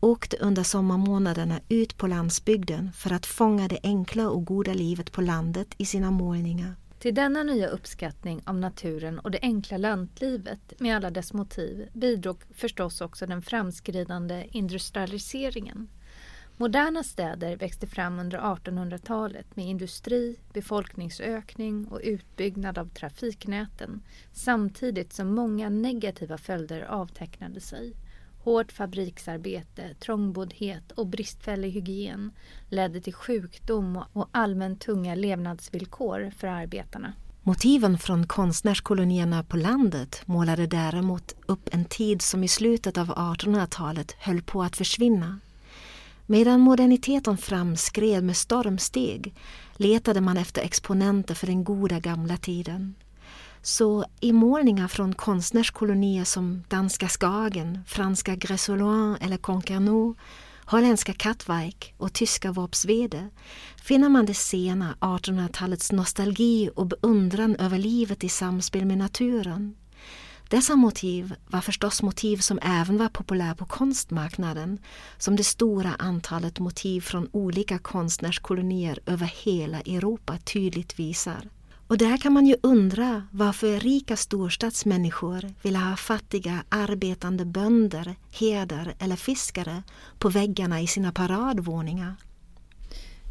åkte 0.00 0.36
under 0.36 0.62
sommarmånaderna 0.62 1.60
ut 1.68 1.96
på 1.96 2.06
landsbygden 2.06 2.92
för 2.92 3.12
att 3.12 3.26
fånga 3.26 3.68
det 3.68 3.78
enkla 3.82 4.30
och 4.30 4.44
goda 4.44 4.72
livet 4.74 5.12
på 5.12 5.20
landet 5.20 5.68
i 5.78 5.84
sina 5.84 6.10
målningar. 6.10 6.74
Till 6.98 7.14
denna 7.14 7.42
nya 7.42 7.68
uppskattning 7.68 8.40
av 8.44 8.54
naturen 8.54 9.18
och 9.18 9.30
det 9.30 9.38
enkla 9.42 9.76
lantlivet 9.76 10.72
med 10.78 10.96
alla 10.96 11.10
dess 11.10 11.32
motiv 11.32 11.88
bidrog 11.92 12.42
förstås 12.54 13.00
också 13.00 13.26
den 13.26 13.42
framskridande 13.42 14.46
industrialiseringen. 14.50 15.88
Moderna 16.56 17.02
städer 17.02 17.56
växte 17.56 17.86
fram 17.86 18.18
under 18.18 18.38
1800-talet 18.38 19.56
med 19.56 19.66
industri, 19.66 20.36
befolkningsökning 20.52 21.86
och 21.86 22.00
utbyggnad 22.02 22.78
av 22.78 22.88
trafiknäten 22.88 24.02
samtidigt 24.32 25.12
som 25.12 25.34
många 25.34 25.68
negativa 25.68 26.38
följder 26.38 26.82
avtecknade 26.82 27.60
sig. 27.60 27.92
Hårt 28.44 28.72
fabriksarbete, 28.72 29.94
trångboddhet 30.00 30.92
och 30.92 31.06
bristfällig 31.06 31.70
hygien 31.70 32.30
ledde 32.70 33.00
till 33.00 33.14
sjukdom 33.14 34.04
och 34.12 34.28
allmänt 34.32 34.80
tunga 34.80 35.14
levnadsvillkor 35.14 36.32
för 36.36 36.46
arbetarna. 36.46 37.12
Motiven 37.42 37.98
från 37.98 38.26
konstnärskolonierna 38.26 39.44
på 39.44 39.56
landet 39.56 40.22
målade 40.26 40.66
däremot 40.66 41.34
upp 41.46 41.68
en 41.72 41.84
tid 41.84 42.22
som 42.22 42.44
i 42.44 42.48
slutet 42.48 42.98
av 42.98 43.08
1800-talet 43.08 44.12
höll 44.12 44.42
på 44.42 44.62
att 44.62 44.76
försvinna. 44.76 45.40
Medan 46.26 46.60
moderniteten 46.60 47.36
framskred 47.36 48.24
med 48.24 48.36
stormsteg 48.36 49.34
letade 49.76 50.20
man 50.20 50.36
efter 50.36 50.62
exponenter 50.62 51.34
för 51.34 51.46
den 51.46 51.64
goda 51.64 52.00
gamla 52.00 52.36
tiden. 52.36 52.94
Så 53.62 54.04
i 54.20 54.32
målningar 54.32 54.88
från 54.88 55.14
konstnärskolonier 55.14 56.24
som 56.24 56.64
danska 56.68 57.08
Skagen, 57.08 57.78
franska 57.86 58.36
Gressoloin 58.36 59.16
eller 59.20 59.36
Concarneau, 59.36 60.14
holländska 60.64 61.12
Katwijk 61.12 61.94
och 61.96 62.12
tyska 62.12 62.52
Worpswede 62.52 63.30
finner 63.82 64.08
man 64.08 64.26
det 64.26 64.34
sena 64.34 64.96
1800-talets 65.00 65.92
nostalgi 65.92 66.70
och 66.76 66.86
beundran 66.86 67.56
över 67.56 67.78
livet 67.78 68.24
i 68.24 68.28
samspel 68.28 68.84
med 68.84 68.98
naturen. 68.98 69.76
Dessa 70.54 70.76
motiv 70.76 71.34
var 71.46 71.60
förstås 71.60 72.02
motiv 72.02 72.36
som 72.36 72.58
även 72.62 72.98
var 72.98 73.08
populära 73.08 73.54
på 73.54 73.64
konstmarknaden 73.64 74.78
som 75.18 75.36
det 75.36 75.44
stora 75.44 75.94
antalet 75.98 76.58
motiv 76.58 77.00
från 77.00 77.28
olika 77.32 77.78
konstnärskolonier 77.78 78.98
över 79.06 79.26
hela 79.44 79.80
Europa 79.80 80.38
tydligt 80.38 80.98
visar. 80.98 81.48
Och 81.88 81.98
där 81.98 82.16
kan 82.16 82.32
man 82.32 82.46
ju 82.46 82.56
undra 82.62 83.26
varför 83.30 83.80
rika 83.80 84.16
storstadsmänniskor 84.16 85.54
vill 85.62 85.76
ha 85.76 85.96
fattiga 85.96 86.64
arbetande 86.68 87.44
bönder, 87.44 88.16
herdar 88.30 88.94
eller 88.98 89.16
fiskare 89.16 89.82
på 90.18 90.28
väggarna 90.28 90.80
i 90.80 90.86
sina 90.86 91.12
paradvåningar. 91.12 92.16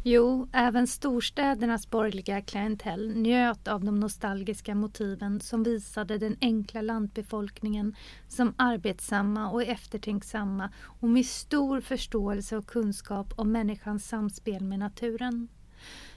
Jo, 0.06 0.48
även 0.52 0.86
storstädernas 0.86 1.90
borgerliga 1.90 2.40
klientell 2.40 3.16
njöt 3.16 3.68
av 3.68 3.84
de 3.84 4.00
nostalgiska 4.00 4.74
motiven 4.74 5.40
som 5.40 5.62
visade 5.62 6.18
den 6.18 6.36
enkla 6.40 6.82
lantbefolkningen 6.82 7.96
som 8.28 8.54
arbetsamma 8.58 9.50
och 9.50 9.62
eftertänksamma 9.62 10.70
och 11.00 11.08
med 11.08 11.26
stor 11.26 11.80
förståelse 11.80 12.56
och 12.56 12.66
kunskap 12.66 13.34
om 13.36 13.52
människans 13.52 14.08
samspel 14.08 14.64
med 14.64 14.78
naturen. 14.78 15.48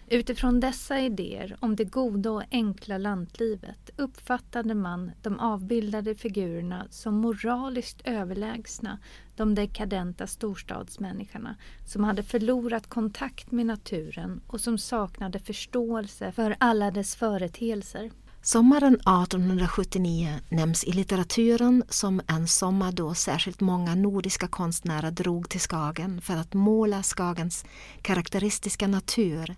Utifrån 0.09 0.59
dessa 0.59 0.99
idéer 0.99 1.57
om 1.59 1.75
det 1.75 1.83
goda 1.83 2.31
och 2.31 2.43
enkla 2.51 2.97
lantlivet 2.97 3.89
uppfattade 3.95 4.75
man 4.75 5.11
de 5.21 5.39
avbildade 5.39 6.15
figurerna 6.15 6.87
som 6.89 7.15
moraliskt 7.15 8.01
överlägsna 8.03 8.99
de 9.35 9.55
dekadenta 9.55 10.27
storstadsmänniskorna 10.27 11.55
som 11.85 12.03
hade 12.03 12.23
förlorat 12.23 12.87
kontakt 12.87 13.51
med 13.51 13.65
naturen 13.65 14.41
och 14.47 14.61
som 14.61 14.77
saknade 14.77 15.39
förståelse 15.39 16.31
för 16.31 16.55
alla 16.59 16.91
dess 16.91 17.15
företeelser. 17.15 18.11
Sommaren 18.47 18.93
1879 18.93 20.39
nämns 20.49 20.83
i 20.83 20.91
litteraturen 20.91 21.83
som 21.89 22.21
en 22.27 22.47
sommar 22.47 22.91
då 22.91 23.13
särskilt 23.13 23.61
många 23.61 23.95
nordiska 23.95 24.47
konstnärer 24.47 25.11
drog 25.11 25.49
till 25.49 25.59
Skagen 25.59 26.21
för 26.21 26.33
att 26.33 26.53
måla 26.53 27.03
Skagens 27.03 27.65
karaktäristiska 28.01 28.87
natur 28.87 29.55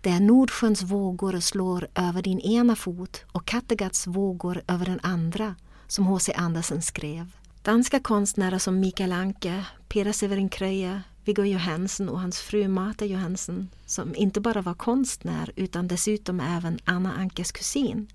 där 0.00 0.20
Nordsjöns 0.20 0.82
vågor 0.82 1.40
slår 1.40 1.88
över 1.94 2.22
din 2.22 2.40
ena 2.40 2.76
fot 2.76 3.24
och 3.32 3.44
Kattegats 3.44 4.06
vågor 4.06 4.62
över 4.66 4.86
den 4.86 5.00
andra, 5.02 5.54
som 5.86 6.06
H.C. 6.06 6.32
Andersen 6.36 6.82
skrev. 6.82 7.30
Danska 7.62 8.00
konstnärer 8.00 8.58
som 8.58 8.80
Mikael 8.80 9.12
Anke, 9.12 9.64
Peder 9.88 10.12
Severin 10.12 10.48
Kröje, 10.48 11.02
Viggo 11.28 11.44
Johansen 11.44 12.08
och 12.08 12.20
hans 12.20 12.40
fru 12.40 12.68
Marta 12.68 13.04
Johansen, 13.04 13.68
som 13.86 14.14
inte 14.14 14.40
bara 14.40 14.62
var 14.62 14.74
konstnär 14.74 15.52
utan 15.56 15.88
dessutom 15.88 16.40
även 16.40 16.78
Anna 16.84 17.12
Ankes 17.12 17.52
kusin, 17.52 18.08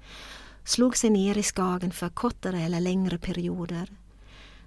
slog 0.64 0.98
sig 0.98 1.10
ner 1.10 1.38
i 1.38 1.44
Skagen 1.44 1.92
för 1.92 2.10
kortare 2.10 2.62
eller 2.62 2.80
längre 2.80 3.18
perioder. 3.18 3.90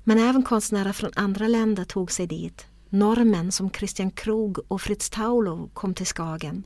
Men 0.05 0.19
även 0.19 0.43
konstnärer 0.43 0.93
från 0.93 1.11
andra 1.15 1.49
länder 1.49 1.85
tog 1.85 2.13
sig 2.13 2.27
dit. 2.27 2.67
Norrmän 2.89 3.53
som 3.53 3.71
Christian 3.71 4.11
Krog 4.11 4.59
och 4.69 4.83
Fritz 4.83 5.11
Taulow 5.11 5.71
kom 5.73 5.95
till 5.95 6.07
Skagen 6.07 6.65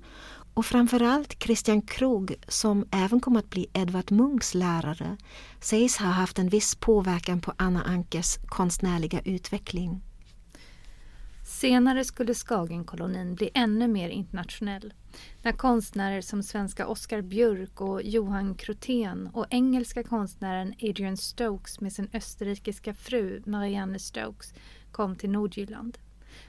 och 0.54 0.66
framförallt 0.66 1.42
Christian 1.42 1.82
Krog, 1.82 2.34
som 2.48 2.86
även 2.90 3.20
kom 3.20 3.36
att 3.36 3.50
bli 3.50 3.66
Edvard 3.72 4.12
Munchs 4.12 4.54
lärare, 4.54 5.16
sägs 5.60 5.96
ha 5.96 6.06
haft 6.06 6.38
en 6.38 6.48
viss 6.48 6.74
påverkan 6.74 7.40
på 7.40 7.52
Anna 7.56 7.82
Ankes 7.82 8.38
konstnärliga 8.46 9.20
utveckling. 9.24 10.00
Senare 11.50 12.04
skulle 12.04 12.34
Skagenkolonin 12.34 13.34
bli 13.34 13.50
ännu 13.54 13.88
mer 13.88 14.08
internationell 14.08 14.94
när 15.42 15.52
konstnärer 15.52 16.20
som 16.20 16.42
svenska 16.42 16.86
Oscar 16.86 17.20
Björk 17.22 17.80
och 17.80 18.02
Johan 18.02 18.54
Krotén 18.54 19.30
och 19.32 19.46
engelska 19.50 20.02
konstnären 20.02 20.74
Adrian 20.82 21.16
Stokes 21.16 21.80
med 21.80 21.92
sin 21.92 22.10
österrikiska 22.12 22.94
fru 22.94 23.42
Marianne 23.46 23.98
Stokes 23.98 24.54
kom 24.92 25.16
till 25.16 25.30
Nordjylland. 25.30 25.98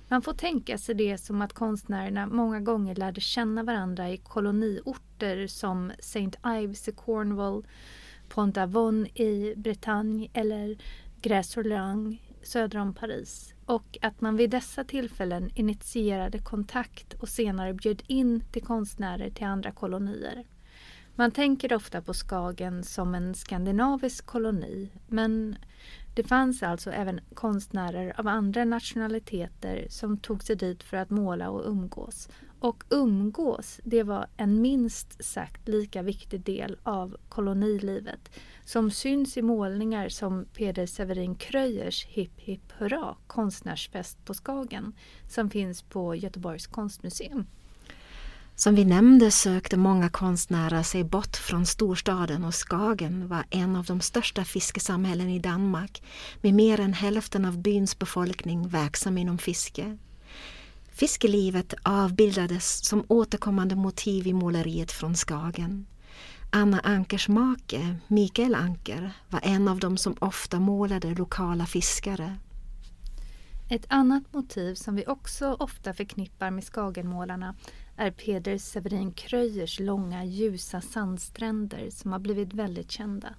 Man 0.08 0.22
får 0.22 0.34
tänka 0.34 0.78
sig 0.78 0.96
det 0.96 1.18
som 1.18 1.42
att 1.42 1.54
konstnärerna 1.54 2.26
många 2.26 2.60
gånger 2.60 2.96
lärde 2.96 3.22
känna 3.22 3.64
varandra 3.64 4.10
i 4.10 4.18
koloniorter 4.18 5.48
som 5.48 5.92
St. 6.00 6.32
Ives 6.46 6.88
i 6.88 6.92
Cornwall, 6.92 7.66
Pont-Avon 8.30 9.06
i 9.06 9.54
Bretagne 9.58 10.30
eller 10.34 10.78
Grès-sur-Lange 11.22 12.18
söder 12.44 12.80
om 12.80 12.94
Paris 12.94 13.51
och 13.66 13.98
att 14.02 14.22
man 14.22 14.36
vid 14.36 14.50
dessa 14.50 14.84
tillfällen 14.84 15.52
initierade 15.56 16.40
kontakt 16.40 17.14
och 17.14 17.30
senare 17.30 17.74
bjöd 17.74 18.04
in 18.08 18.44
till 18.52 18.64
konstnärer 18.64 19.30
till 19.30 19.46
andra 19.46 19.72
kolonier. 19.72 20.44
Man 21.16 21.32
tänker 21.32 21.74
ofta 21.74 22.02
på 22.02 22.14
Skagen 22.14 22.84
som 22.84 23.16
en 23.16 23.36
skandinavisk 23.36 24.26
koloni 24.26 24.90
men 25.08 25.56
det 26.14 26.24
fanns 26.24 26.64
alltså 26.64 26.92
även 26.92 27.20
konstnärer 27.34 28.20
av 28.20 28.28
andra 28.28 28.66
nationaliteter 28.66 29.86
som 29.90 30.18
tog 30.18 30.44
sig 30.44 30.56
dit 30.56 30.84
för 30.84 30.98
att 30.98 31.10
måla 31.10 31.50
och 31.50 31.70
umgås. 31.70 32.30
Och 32.60 32.84
umgås, 32.90 33.80
det 33.84 34.04
var 34.04 34.28
en 34.38 34.62
minst 34.62 35.26
sagt 35.26 35.68
lika 35.68 36.02
viktig 36.02 36.42
del 36.42 36.78
av 36.84 37.18
kolonilivet 37.30 38.30
som 38.66 38.92
syns 38.92 39.38
i 39.38 39.42
målningar 39.42 40.10
som 40.10 40.46
Peder 40.46 40.86
Severin 40.86 41.36
Kröjers 41.36 42.06
Hipp 42.06 42.40
Hipp 42.40 42.72
Hurra, 42.72 43.16
konstnärsfest 43.28 44.26
på 44.26 44.34
Skagen, 44.34 44.94
som 45.30 45.50
finns 45.50 45.82
på 45.82 46.16
Göteborgs 46.16 46.68
konstmuseum. 46.68 47.46
Som 48.64 48.76
vi 48.76 48.86
nämnde 48.86 49.32
sökte 49.32 49.78
många 49.78 50.10
konstnärer 50.10 50.84
sig 50.84 51.04
bort 51.04 51.38
från 51.38 51.66
storstaden 51.66 52.44
och 52.44 52.56
Skagen 52.56 53.28
var 53.28 53.46
en 53.50 53.76
av 53.76 53.86
de 53.86 54.02
största 54.02 54.46
fiskesamhällen 54.46 55.30
i 55.30 55.40
Danmark 55.40 56.04
med 56.42 56.54
mer 56.54 56.80
än 56.80 56.94
hälften 56.94 57.46
av 57.46 57.58
byns 57.58 58.00
befolkning 58.00 58.68
verksam 58.68 59.18
inom 59.18 59.38
fiske. 59.38 59.98
Fiskelivet 60.92 61.74
avbildades 61.84 62.86
som 62.86 63.06
återkommande 63.08 63.76
motiv 63.76 64.28
i 64.28 64.34
måleriet 64.34 64.92
från 64.92 65.16
Skagen. 65.16 65.86
Anna 66.50 66.80
Ankers 66.80 67.28
make, 67.28 67.96
Mikael 68.08 68.56
Anker, 68.56 69.14
var 69.30 69.40
en 69.44 69.68
av 69.68 69.80
dem 69.80 69.98
som 69.98 70.16
ofta 70.20 70.60
målade 70.60 71.16
lokala 71.16 71.66
fiskare. 71.66 72.38
Ett 73.72 73.86
annat 73.88 74.34
motiv 74.34 74.76
som 74.76 74.96
vi 74.96 75.06
också 75.08 75.56
ofta 75.60 75.94
förknippar 75.94 76.52
med 76.52 76.64
Skagenmålarna 76.64 77.56
är 78.02 78.12
Peder 78.12 78.58
Severin 78.58 79.12
Kröjers 79.12 79.80
långa 79.80 80.26
ljusa 80.26 80.82
sandstränder 80.82 81.90
som 81.90 82.12
har 82.12 82.20
blivit 82.20 82.54
väldigt 82.54 82.92
kända. 82.92 83.34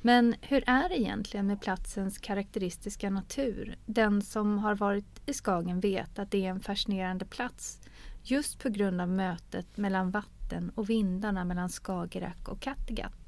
Men 0.00 0.34
hur 0.40 0.64
är 0.66 0.88
det 0.88 1.00
egentligen 1.00 1.46
med 1.46 1.60
platsens 1.60 2.18
karaktäristiska 2.18 3.10
natur? 3.10 3.76
Den 3.86 4.22
som 4.22 4.58
har 4.58 4.74
varit 4.74 5.22
i 5.26 5.32
Skagen 5.32 5.80
vet 5.80 6.18
att 6.18 6.30
det 6.30 6.46
är 6.46 6.50
en 6.50 6.60
fascinerande 6.60 7.24
plats 7.24 7.80
just 8.22 8.62
på 8.62 8.68
grund 8.68 9.00
av 9.00 9.08
mötet 9.08 9.76
mellan 9.76 10.10
vatten 10.10 10.70
och 10.74 10.90
vindarna 10.90 11.44
mellan 11.44 11.68
Skagerrak 11.68 12.48
och 12.48 12.60
Kattegatt. 12.60 13.21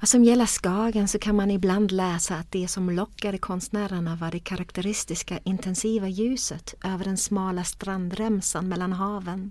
Vad 0.00 0.08
som 0.08 0.24
gäller 0.24 0.46
Skagen 0.46 1.08
så 1.08 1.18
kan 1.18 1.36
man 1.36 1.50
ibland 1.50 1.92
läsa 1.92 2.36
att 2.36 2.52
det 2.52 2.68
som 2.68 2.90
lockade 2.90 3.38
konstnärerna 3.38 4.16
var 4.16 4.30
det 4.30 4.38
karaktäristiska 4.38 5.38
intensiva 5.44 6.08
ljuset 6.08 6.74
över 6.84 7.04
den 7.04 7.16
smala 7.16 7.64
strandremsan 7.64 8.68
mellan 8.68 8.92
haven. 8.92 9.50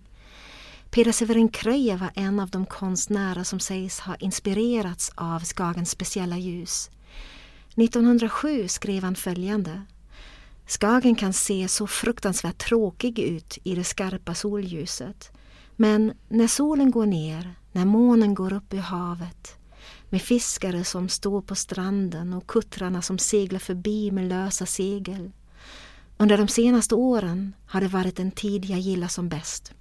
Peder 0.90 1.12
Severin 1.12 1.50
Kröje 1.50 1.98
var 1.98 2.12
en 2.16 2.40
av 2.40 2.50
de 2.50 2.66
konstnärer 2.66 3.44
som 3.44 3.60
sägs 3.60 4.00
ha 4.00 4.16
inspirerats 4.16 5.12
av 5.16 5.40
Skagens 5.40 5.90
speciella 5.90 6.38
ljus. 6.38 6.90
1907 7.76 8.68
skrev 8.68 9.04
han 9.04 9.16
följande. 9.16 9.82
Skagen 10.68 11.16
kan 11.16 11.34
se 11.34 11.68
så 11.68 11.88
fruktansvärt 11.88 12.58
tråkig 12.58 13.20
ut 13.20 13.58
i 13.64 13.76
det 13.76 13.84
skarpa 13.84 14.36
solljuset. 14.36 15.32
Men 15.76 16.14
när 16.30 16.48
solen 16.48 16.92
går 16.92 17.06
ner, 17.06 17.56
när 17.72 17.86
månen 17.86 18.34
går 18.34 18.54
upp 18.54 18.74
i 18.74 18.78
havet 18.78 19.58
med 20.10 20.22
fiskare 20.22 20.84
som 20.84 21.10
står 21.10 21.42
på 21.42 21.56
stranden 21.56 22.34
och 22.34 22.48
kuttrarna 22.48 23.02
som 23.02 23.18
seglar 23.18 23.60
förbi 23.60 24.12
med 24.12 24.30
lösa 24.30 24.66
segel. 24.66 25.32
Under 26.18 26.38
de 26.38 26.48
senaste 26.48 26.96
åren 26.96 27.56
har 27.66 27.82
det 27.82 27.88
varit 27.88 28.20
en 28.20 28.32
tid 28.32 28.66
jag 28.66 28.80
gillar 28.80 29.08
som 29.08 29.30
bäst. 29.30 29.74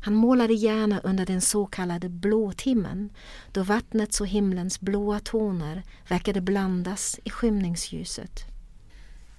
Han 0.00 0.14
målade 0.14 0.54
gärna 0.54 1.00
under 1.00 1.26
den 1.26 1.40
så 1.40 1.66
kallade 1.66 2.08
blåtimmen 2.08 3.10
då 3.52 3.62
vattnets 3.62 4.20
och 4.20 4.26
himlens 4.26 4.80
blåa 4.80 5.20
toner 5.20 5.82
verkade 6.08 6.40
blandas 6.40 7.20
i 7.24 7.30
skymningsljuset. 7.30 8.40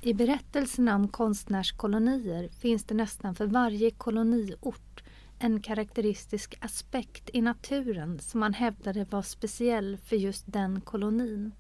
I 0.02 0.14
berättelserna 0.14 0.96
om 0.96 1.08
konstnärskolonier 1.08 2.50
finns 2.50 2.84
det 2.84 2.94
nästan 2.94 3.36
för 3.36 3.48
varje 3.48 3.92
koloniort 3.92 5.04
en 5.40 5.62
karaktäristisk 5.62 6.58
aspekt 6.62 7.30
i 7.34 7.42
naturen 7.42 8.20
som 8.20 8.40
man 8.40 8.54
hävdade 8.54 9.06
var 9.10 9.22
speciell 9.22 9.98
för 9.98 10.16
just 10.16 10.44
den 10.48 10.82
kolonin. 10.82 11.52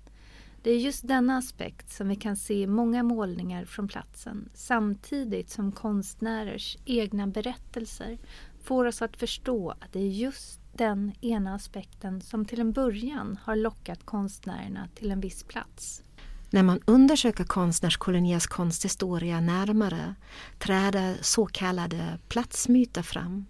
Det 0.63 0.71
är 0.71 0.77
just 0.77 1.07
denna 1.07 1.37
aspekt 1.37 1.91
som 1.91 2.07
vi 2.07 2.15
kan 2.15 2.35
se 2.35 2.61
i 2.61 2.67
många 2.67 3.03
målningar 3.03 3.65
från 3.65 3.87
platsen 3.87 4.49
samtidigt 4.53 5.49
som 5.49 5.71
konstnärers 5.71 6.77
egna 6.85 7.27
berättelser 7.27 8.17
får 8.63 8.85
oss 8.85 9.01
att 9.01 9.17
förstå 9.17 9.69
att 9.69 9.93
det 9.93 9.99
är 9.99 10.07
just 10.07 10.59
den 10.73 11.13
ena 11.21 11.55
aspekten 11.55 12.21
som 12.21 12.45
till 12.45 12.59
en 12.59 12.71
början 12.71 13.39
har 13.43 13.55
lockat 13.55 14.05
konstnärerna 14.05 14.87
till 14.95 15.11
en 15.11 15.19
viss 15.19 15.43
plats. 15.43 16.03
När 16.49 16.63
man 16.63 16.79
undersöker 16.85 17.43
konstnärskoloniers 17.43 18.47
konsthistoria 18.47 19.39
närmare 19.39 20.15
träder 20.57 21.17
så 21.21 21.45
kallade 21.45 22.19
platsmyter 22.27 23.01
fram 23.01 23.45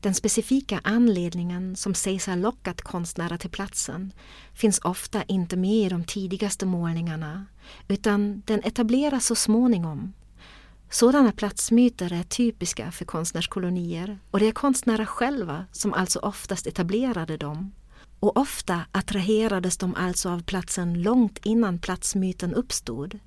den 0.00 0.14
specifika 0.14 0.80
anledningen 0.84 1.76
som 1.76 1.94
sägs 1.94 2.26
ha 2.26 2.34
lockat 2.34 2.82
konstnärer 2.82 3.36
till 3.36 3.50
platsen 3.50 4.12
finns 4.54 4.80
ofta 4.84 5.22
inte 5.22 5.56
med 5.56 5.86
i 5.86 5.88
de 5.88 6.04
tidigaste 6.04 6.66
målningarna 6.66 7.46
utan 7.88 8.42
den 8.46 8.62
etableras 8.62 9.26
så 9.26 9.34
småningom. 9.34 10.12
Sådana 10.90 11.32
platsmyter 11.32 12.12
är 12.12 12.22
typiska 12.22 12.90
för 12.92 13.04
konstnärskolonier 13.04 14.18
och 14.30 14.40
det 14.40 14.46
är 14.46 14.52
konstnärer 14.52 15.04
själva 15.04 15.66
som 15.72 15.94
alltså 15.94 16.18
oftast 16.18 16.66
etablerade 16.66 17.36
dem. 17.36 17.72
Och 18.20 18.36
ofta 18.36 18.80
attraherades 18.92 19.76
de 19.76 19.94
alltså 19.94 20.28
av 20.28 20.42
platsen 20.42 21.02
långt 21.02 21.38
innan 21.44 21.78
platsmyten 21.78 22.54
uppstod. 22.54 23.18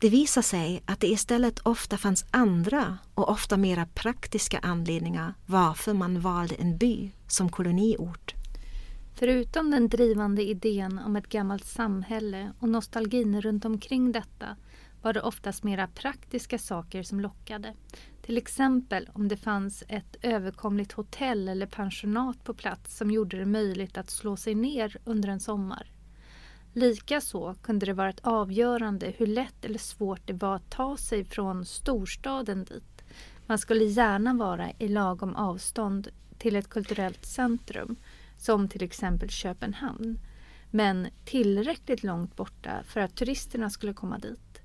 Det 0.00 0.08
visar 0.08 0.42
sig 0.42 0.82
att 0.84 1.00
det 1.00 1.06
istället 1.06 1.58
ofta 1.58 1.96
fanns 1.96 2.26
andra 2.30 2.98
och 3.14 3.30
ofta 3.30 3.56
mera 3.56 3.86
praktiska 3.86 4.58
anledningar 4.58 5.34
varför 5.46 5.94
man 5.94 6.20
valde 6.20 6.54
en 6.54 6.78
by 6.78 7.10
som 7.26 7.48
koloniort. 7.48 8.34
Förutom 9.14 9.70
den 9.70 9.88
drivande 9.88 10.42
idén 10.42 10.98
om 10.98 11.16
ett 11.16 11.28
gammalt 11.28 11.64
samhälle 11.64 12.52
och 12.58 12.68
nostalgin 12.68 13.40
runt 13.40 13.64
omkring 13.64 14.12
detta 14.12 14.56
var 15.02 15.12
det 15.12 15.22
oftast 15.22 15.64
mera 15.64 15.88
praktiska 15.88 16.58
saker 16.58 17.02
som 17.02 17.20
lockade. 17.20 17.74
Till 18.22 18.36
exempel 18.36 19.10
om 19.12 19.28
det 19.28 19.36
fanns 19.36 19.84
ett 19.88 20.16
överkomligt 20.22 20.92
hotell 20.92 21.48
eller 21.48 21.66
pensionat 21.66 22.44
på 22.44 22.54
plats 22.54 22.96
som 22.96 23.10
gjorde 23.10 23.38
det 23.38 23.46
möjligt 23.46 23.98
att 23.98 24.10
slå 24.10 24.36
sig 24.36 24.54
ner 24.54 24.96
under 25.04 25.28
en 25.28 25.40
sommar. 25.40 25.90
Likaså 26.78 27.54
kunde 27.62 27.86
det 27.86 27.92
varit 27.92 28.20
avgörande 28.22 29.14
hur 29.16 29.26
lätt 29.26 29.64
eller 29.64 29.78
svårt 29.78 30.20
det 30.24 30.32
var 30.32 30.56
att 30.56 30.70
ta 30.70 30.96
sig 30.96 31.24
från 31.24 31.64
storstaden 31.64 32.64
dit. 32.64 33.04
Man 33.46 33.58
skulle 33.58 33.84
gärna 33.84 34.34
vara 34.34 34.70
i 34.78 34.88
lagom 34.88 35.36
avstånd 35.36 36.08
till 36.38 36.56
ett 36.56 36.68
kulturellt 36.68 37.26
centrum 37.26 37.96
som 38.36 38.68
till 38.68 38.82
exempel 38.82 39.30
Köpenhamn 39.30 40.18
men 40.70 41.08
tillräckligt 41.24 42.02
långt 42.02 42.36
borta 42.36 42.82
för 42.84 43.00
att 43.00 43.16
turisterna 43.16 43.70
skulle 43.70 43.92
komma 43.94 44.18
dit. 44.18 44.60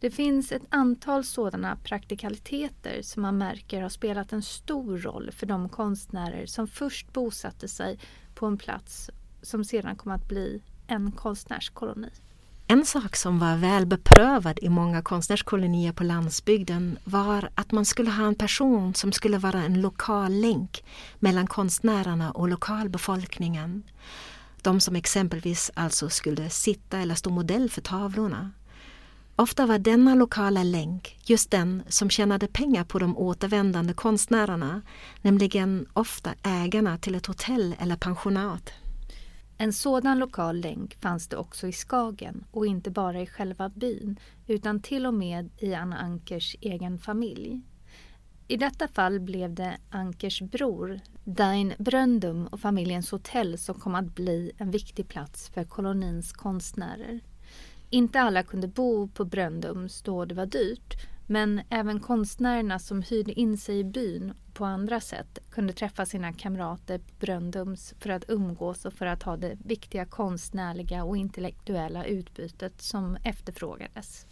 Det 0.00 0.10
finns 0.10 0.52
ett 0.52 0.66
antal 0.68 1.24
sådana 1.24 1.76
praktikaliteter 1.76 3.02
som 3.02 3.22
man 3.22 3.38
märker 3.38 3.82
har 3.82 3.88
spelat 3.88 4.32
en 4.32 4.42
stor 4.42 4.98
roll 4.98 5.30
för 5.32 5.46
de 5.46 5.68
konstnärer 5.68 6.46
som 6.46 6.68
först 6.68 7.12
bosatte 7.12 7.68
sig 7.68 7.98
på 8.34 8.46
en 8.46 8.58
plats 8.58 9.10
som 9.42 9.64
sedan 9.64 9.96
kom 9.96 10.12
att 10.12 10.28
bli 10.28 10.62
en 10.88 11.12
konstnärskoloni. 11.12 12.10
En 12.66 12.84
sak 12.84 13.16
som 13.16 13.38
var 13.38 13.56
väl 13.56 13.86
beprövad 13.86 14.58
i 14.62 14.68
många 14.68 15.02
konstnärskolonier 15.02 15.92
på 15.92 16.04
landsbygden 16.04 16.98
var 17.04 17.50
att 17.54 17.72
man 17.72 17.84
skulle 17.84 18.10
ha 18.10 18.26
en 18.26 18.34
person 18.34 18.94
som 18.94 19.12
skulle 19.12 19.38
vara 19.38 19.62
en 19.62 19.80
lokal 19.80 20.32
länk 20.32 20.84
mellan 21.18 21.46
konstnärerna 21.46 22.30
och 22.30 22.48
lokalbefolkningen. 22.48 23.82
De 24.62 24.80
som 24.80 24.96
exempelvis 24.96 25.70
alltså 25.74 26.08
skulle 26.08 26.50
sitta 26.50 26.98
eller 26.98 27.14
stå 27.14 27.30
modell 27.30 27.70
för 27.70 27.80
tavlorna. 27.80 28.50
Ofta 29.36 29.66
var 29.66 29.78
denna 29.78 30.14
lokala 30.14 30.62
länk 30.62 31.18
just 31.24 31.50
den 31.50 31.82
som 31.88 32.10
tjänade 32.10 32.46
pengar 32.46 32.84
på 32.84 32.98
de 32.98 33.18
återvändande 33.18 33.94
konstnärerna, 33.94 34.82
nämligen 35.22 35.86
ofta 35.92 36.34
ägarna 36.42 36.98
till 36.98 37.14
ett 37.14 37.26
hotell 37.26 37.74
eller 37.78 37.96
pensionat. 37.96 38.72
En 39.60 39.72
sådan 39.72 40.18
lokal 40.18 40.60
länk 40.60 40.94
fanns 40.94 41.28
det 41.28 41.36
också 41.36 41.66
i 41.66 41.72
Skagen 41.72 42.44
och 42.50 42.66
inte 42.66 42.90
bara 42.90 43.20
i 43.22 43.26
själva 43.26 43.68
byn 43.68 44.18
utan 44.46 44.80
till 44.82 45.06
och 45.06 45.14
med 45.14 45.50
i 45.58 45.74
Anna 45.74 45.96
Ankers 45.96 46.56
egen 46.60 46.98
familj. 46.98 47.60
I 48.48 48.56
detta 48.56 48.88
fall 48.88 49.20
blev 49.20 49.54
det 49.54 49.78
Ankers 49.90 50.42
bror, 50.42 51.00
Dain 51.24 51.74
Bröndum 51.78 52.46
och 52.46 52.60
familjens 52.60 53.10
hotell 53.10 53.58
som 53.58 53.74
kom 53.74 53.94
att 53.94 54.14
bli 54.14 54.52
en 54.58 54.70
viktig 54.70 55.08
plats 55.08 55.48
för 55.48 55.64
kolonins 55.64 56.32
konstnärer. 56.32 57.20
Inte 57.90 58.20
alla 58.20 58.42
kunde 58.42 58.68
bo 58.68 59.08
på 59.08 59.24
Bröndums 59.24 60.02
då 60.02 60.24
det 60.24 60.34
var 60.34 60.46
dyrt 60.46 60.94
men 61.26 61.60
även 61.70 62.00
konstnärerna 62.00 62.78
som 62.78 63.02
hyrde 63.02 63.32
in 63.32 63.58
sig 63.58 63.78
i 63.78 63.84
byn 63.84 64.32
på 64.58 64.64
andra 64.64 65.00
sätt 65.00 65.38
kunde 65.50 65.72
träffa 65.72 66.06
sina 66.06 66.32
kamrater 66.32 66.98
på 66.98 67.04
Bröndums 67.20 67.94
för 67.98 68.10
att 68.10 68.24
umgås 68.28 68.84
och 68.84 68.92
för 68.92 69.06
att 69.06 69.22
ha 69.22 69.36
det 69.36 69.56
viktiga 69.64 70.04
konstnärliga 70.04 71.04
och 71.04 71.16
intellektuella 71.16 72.04
utbytet 72.04 72.82
som 72.82 73.16
efterfrågades. 73.24 74.26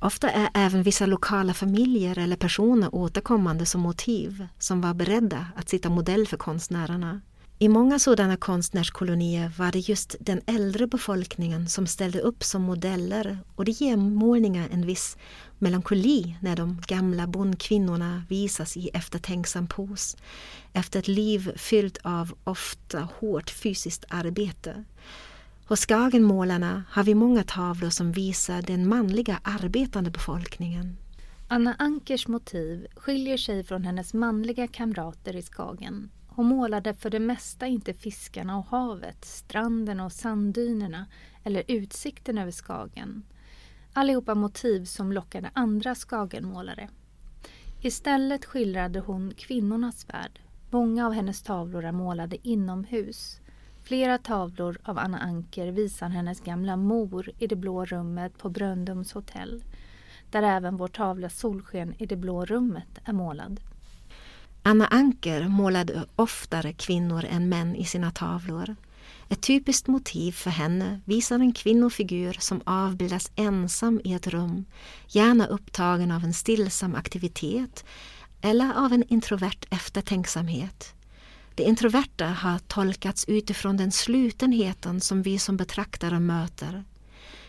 Ofta 0.00 0.30
är 0.30 0.48
även 0.54 0.82
vissa 0.82 1.06
lokala 1.06 1.54
familjer 1.54 2.18
eller 2.18 2.36
personer 2.36 2.94
återkommande 2.94 3.66
som 3.66 3.80
motiv 3.80 4.46
som 4.58 4.80
var 4.80 4.94
beredda 4.94 5.46
att 5.56 5.68
sitta 5.68 5.90
modell 5.90 6.26
för 6.26 6.36
konstnärerna. 6.36 7.20
I 7.58 7.68
många 7.68 7.98
sådana 7.98 8.36
konstnärskolonier 8.36 9.52
var 9.58 9.72
det 9.72 9.78
just 9.78 10.16
den 10.20 10.40
äldre 10.46 10.86
befolkningen 10.86 11.68
som 11.68 11.86
ställde 11.86 12.20
upp 12.20 12.44
som 12.44 12.62
modeller 12.62 13.38
och 13.54 13.64
det 13.64 13.72
ger 13.80 13.96
målningar 13.96 14.68
en 14.72 14.86
viss 14.86 15.16
melankoli 15.58 16.36
när 16.40 16.56
de 16.56 16.80
gamla 16.86 17.26
bondkvinnorna 17.26 18.22
visas 18.28 18.76
i 18.76 18.88
eftertänksam 18.88 19.66
pos 19.66 20.16
efter 20.72 20.98
ett 20.98 21.08
liv 21.08 21.52
fyllt 21.56 21.98
av 22.02 22.34
ofta 22.44 23.08
hårt 23.20 23.50
fysiskt 23.50 24.04
arbete. 24.08 24.84
Hos 25.66 25.86
Skagenmålarna 25.86 26.84
har 26.90 27.04
vi 27.04 27.14
många 27.14 27.42
tavlor 27.42 27.90
som 27.90 28.12
visar 28.12 28.62
den 28.62 28.88
manliga 28.88 29.40
arbetande 29.42 30.10
befolkningen. 30.10 30.96
Anna 31.48 31.74
Ankers 31.78 32.28
motiv 32.28 32.86
skiljer 32.96 33.36
sig 33.36 33.64
från 33.64 33.84
hennes 33.84 34.14
manliga 34.14 34.68
kamrater 34.68 35.36
i 35.36 35.42
Skagen. 35.42 36.10
Hon 36.26 36.46
målade 36.46 36.94
för 36.94 37.10
det 37.10 37.20
mesta 37.20 37.66
inte 37.66 37.94
fiskarna 37.94 38.58
och 38.58 38.66
havet, 38.66 39.24
stranden 39.24 40.00
och 40.00 40.12
sanddynerna 40.12 41.06
eller 41.44 41.62
utsikten 41.68 42.38
över 42.38 42.50
Skagen. 42.50 43.22
Allihopa 43.98 44.34
motiv 44.34 44.84
som 44.84 45.12
lockade 45.12 45.50
andra 45.54 45.94
Skagenmålare. 45.94 46.88
Istället 47.80 48.44
skildrade 48.44 49.00
hon 49.00 49.32
kvinnornas 49.36 50.06
värld. 50.08 50.40
Många 50.70 51.06
av 51.06 51.12
hennes 51.12 51.42
tavlor 51.42 51.84
är 51.84 51.92
målade 51.92 52.48
inomhus. 52.48 53.40
Flera 53.82 54.18
tavlor 54.18 54.78
av 54.84 54.98
Anna 54.98 55.18
Anker 55.18 55.72
visar 55.72 56.08
hennes 56.08 56.40
gamla 56.40 56.76
mor 56.76 57.30
i 57.38 57.46
det 57.46 57.56
blå 57.56 57.84
rummet 57.84 58.38
på 58.38 58.48
Bröndums 58.48 59.12
hotell, 59.12 59.64
där 60.30 60.42
även 60.42 60.76
vår 60.76 60.88
tavla 60.88 61.28
Solsken 61.28 61.94
i 61.98 62.06
det 62.06 62.16
blå 62.16 62.44
rummet 62.44 62.98
är 63.04 63.12
målad. 63.12 63.60
Anna 64.62 64.86
Anker 64.86 65.48
målade 65.48 66.04
oftare 66.16 66.72
kvinnor 66.72 67.24
än 67.24 67.48
män 67.48 67.76
i 67.76 67.84
sina 67.84 68.10
tavlor. 68.10 68.76
Ett 69.28 69.40
typiskt 69.40 69.86
motiv 69.86 70.32
för 70.32 70.50
henne 70.50 71.00
visar 71.04 71.38
en 71.38 71.52
kvinnofigur 71.52 72.36
som 72.40 72.60
avbildas 72.64 73.30
ensam 73.36 74.00
i 74.04 74.12
ett 74.12 74.26
rum, 74.26 74.64
gärna 75.08 75.46
upptagen 75.46 76.10
av 76.10 76.24
en 76.24 76.34
stillsam 76.34 76.94
aktivitet 76.94 77.84
eller 78.40 78.84
av 78.84 78.92
en 78.92 79.04
introvert 79.08 79.66
eftertänksamhet. 79.70 80.94
Det 81.54 81.62
introverta 81.62 82.26
har 82.26 82.58
tolkats 82.58 83.24
utifrån 83.28 83.76
den 83.76 83.92
slutenheten 83.92 85.00
som 85.00 85.22
vi 85.22 85.38
som 85.38 85.56
betraktare 85.56 86.20
möter. 86.20 86.84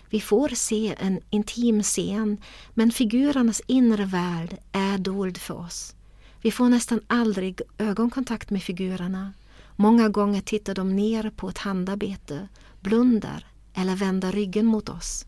Vi 0.10 0.22
får 0.22 0.50
se 0.50 0.96
en 1.00 1.20
intim 1.30 1.84
scen 1.84 2.38
men 2.74 2.92
figurernas 2.92 3.62
inre 3.68 4.06
värld 4.06 4.58
är 4.72 4.98
dold 4.98 5.38
för 5.38 5.54
oss. 5.54 5.96
Vi 6.42 6.52
får 6.52 6.70
nästan 6.70 7.02
aldrig 7.08 7.62
ögonkontakt 7.78 8.50
med 8.50 8.64
figurerna. 8.64 9.34
Många 9.80 10.10
gånger 10.10 10.42
tittar 10.42 10.76
de 10.76 10.96
ner 10.96 11.30
på 11.30 11.50
ett 11.50 11.58
handarbete, 11.58 12.48
blundar 12.80 13.46
eller 13.74 13.96
vänder 13.96 14.32
ryggen 14.32 14.66
mot 14.66 14.90
oss. 14.90 15.26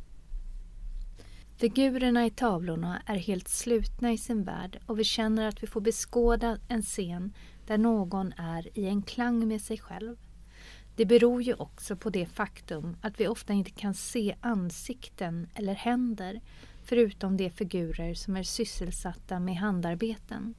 Figurerna 1.57 2.25
i 2.25 2.29
tavlorna 2.29 3.01
är 3.05 3.15
helt 3.15 3.47
slutna 3.47 4.12
i 4.12 4.17
sin 4.17 4.43
värld 4.43 4.79
och 4.85 4.99
vi 4.99 5.03
känner 5.03 5.47
att 5.47 5.63
vi 5.63 5.67
får 5.67 5.81
beskåda 5.81 6.57
en 6.67 6.81
scen 6.81 7.33
där 7.67 7.77
någon 7.77 8.33
är 8.38 8.77
i 8.77 8.88
en 8.88 9.01
klang 9.01 9.47
med 9.47 9.62
sig 9.62 9.77
själv. 9.77 10.17
Det 10.95 11.05
beror 11.05 11.41
ju 11.41 11.53
också 11.53 11.95
på 11.95 12.09
det 12.09 12.25
faktum 12.25 12.97
att 13.01 13.19
vi 13.19 13.27
ofta 13.27 13.53
inte 13.53 13.71
kan 13.71 13.93
se 13.93 14.35
ansikten 14.41 15.47
eller 15.53 15.73
händer 15.73 16.41
förutom 16.83 17.38
de 17.38 17.49
figurer 17.49 18.13
som 18.13 18.35
är 18.35 18.43
sysselsatta 18.43 19.39
med 19.39 19.55
handarbeten. 19.55 20.55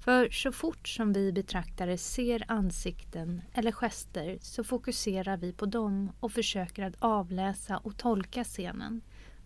För 0.00 0.30
så 0.30 0.52
fort 0.52 0.88
som 0.88 1.12
vi 1.12 1.32
betraktare 1.32 1.98
ser 1.98 2.44
ansikten 2.48 3.42
eller 3.52 3.72
gester 3.72 4.38
så 4.42 4.64
fokuserar 4.64 5.36
vi 5.36 5.52
på 5.52 5.66
dem 5.66 6.12
och 6.20 6.32
försöker 6.32 6.82
att 6.82 6.96
avläsa 6.98 7.76
och 7.76 7.96
tolka 7.96 8.44
scenen. 8.44 9.00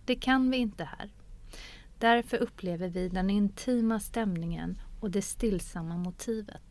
Det 0.05 0.15
kan 0.15 0.51
vi 0.51 0.57
inte 0.57 0.85
här. 0.85 1.11
Därför 1.99 2.37
upplever 2.37 2.89
vi 2.89 3.09
den 3.09 3.31
intima 3.31 4.01
stämningen 4.01 4.81
och 5.01 5.11
det 5.11 5.23
stillsamma 5.23 5.97
motivet. 5.97 6.63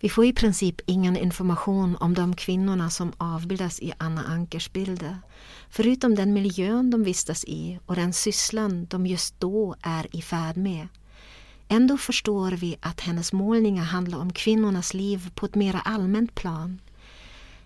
Vi 0.00 0.08
får 0.08 0.24
i 0.24 0.32
princip 0.32 0.80
ingen 0.86 1.16
information 1.16 1.96
om 1.96 2.14
de 2.14 2.36
kvinnorna 2.36 2.90
som 2.90 3.12
avbildas 3.18 3.80
i 3.80 3.92
Anna 3.98 4.22
Ankers 4.22 4.72
bilder, 4.72 5.18
förutom 5.70 6.14
den 6.14 6.32
miljön 6.32 6.90
de 6.90 7.04
vistas 7.04 7.44
i 7.44 7.78
och 7.86 7.96
den 7.96 8.12
sysslan 8.12 8.86
de 8.90 9.06
just 9.06 9.40
då 9.40 9.74
är 9.82 10.16
i 10.16 10.22
färd 10.22 10.56
med. 10.56 10.88
Ändå 11.68 11.98
förstår 11.98 12.50
vi 12.50 12.76
att 12.80 13.00
hennes 13.00 13.32
målningar 13.32 13.84
handlar 13.84 14.18
om 14.18 14.32
kvinnornas 14.32 14.94
liv 14.94 15.30
på 15.34 15.46
ett 15.46 15.54
mer 15.54 15.80
allmänt 15.84 16.34
plan. 16.34 16.80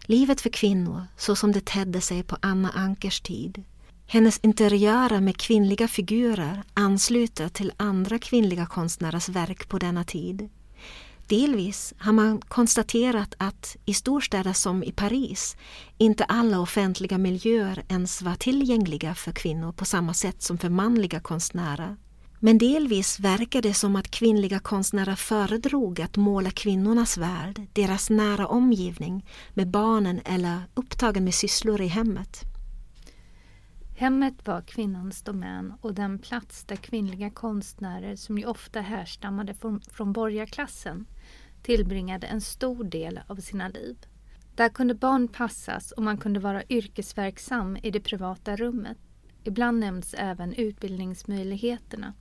Livet 0.06 0.40
för 0.40 0.50
kvinnor, 0.50 1.06
så 1.16 1.36
som 1.36 1.52
det 1.52 1.64
tedde 1.64 2.00
sig 2.00 2.22
på 2.22 2.36
Anna 2.42 2.70
Ankers 2.70 3.20
tid. 3.20 3.64
Hennes 4.06 4.38
interiörer 4.38 5.20
med 5.20 5.36
kvinnliga 5.36 5.88
figurer 5.88 6.62
ansluter 6.74 7.48
till 7.48 7.72
andra 7.76 8.18
kvinnliga 8.18 8.66
konstnärers 8.66 9.28
verk 9.28 9.68
på 9.68 9.78
denna 9.78 10.04
tid. 10.04 10.48
Delvis 11.26 11.94
har 11.98 12.12
man 12.12 12.40
konstaterat 12.40 13.34
att 13.38 13.76
i 13.84 13.94
storstäder 13.94 14.52
som 14.52 14.82
i 14.82 14.92
Paris 14.92 15.56
inte 15.98 16.24
alla 16.24 16.60
offentliga 16.60 17.18
miljöer 17.18 17.84
ens 17.88 18.22
var 18.22 18.34
tillgängliga 18.34 19.14
för 19.14 19.32
kvinnor 19.32 19.72
på 19.72 19.84
samma 19.84 20.14
sätt 20.14 20.42
som 20.42 20.58
för 20.58 20.68
manliga 20.68 21.20
konstnärer. 21.20 21.96
Men 22.40 22.58
delvis 22.58 23.20
verkar 23.20 23.62
det 23.62 23.74
som 23.74 23.96
att 23.96 24.10
kvinnliga 24.10 24.58
konstnärer 24.58 25.14
föredrog 25.14 26.00
att 26.00 26.16
måla 26.16 26.50
kvinnornas 26.50 27.18
värld, 27.18 27.66
deras 27.72 28.10
nära 28.10 28.46
omgivning, 28.46 29.26
med 29.54 29.68
barnen 29.70 30.20
eller 30.24 30.60
upptagen 30.74 31.24
med 31.24 31.34
sysslor 31.34 31.80
i 31.80 31.86
hemmet. 31.86 32.40
Hemmet 33.96 34.46
var 34.46 34.62
kvinnans 34.62 35.22
domän 35.22 35.74
och 35.80 35.94
den 35.94 36.18
plats 36.18 36.64
där 36.64 36.76
kvinnliga 36.76 37.30
konstnärer, 37.30 38.16
som 38.16 38.38
ju 38.38 38.46
ofta 38.46 38.80
härstammade 38.80 39.54
från, 39.54 39.80
från 39.80 40.12
borgarklassen, 40.12 41.06
tillbringade 41.62 42.26
en 42.26 42.40
stor 42.40 42.84
del 42.84 43.20
av 43.26 43.36
sina 43.36 43.68
liv. 43.68 43.96
Där 44.54 44.68
kunde 44.68 44.94
barn 44.94 45.28
passas 45.28 45.92
och 45.92 46.02
man 46.02 46.18
kunde 46.18 46.40
vara 46.40 46.62
yrkesverksam 46.68 47.76
i 47.82 47.90
det 47.90 48.00
privata 48.00 48.56
rummet. 48.56 48.98
Ibland 49.48 49.80
nämns 49.80 50.14
även 50.18 50.52
utbildningsmöjligheterna 50.54 52.12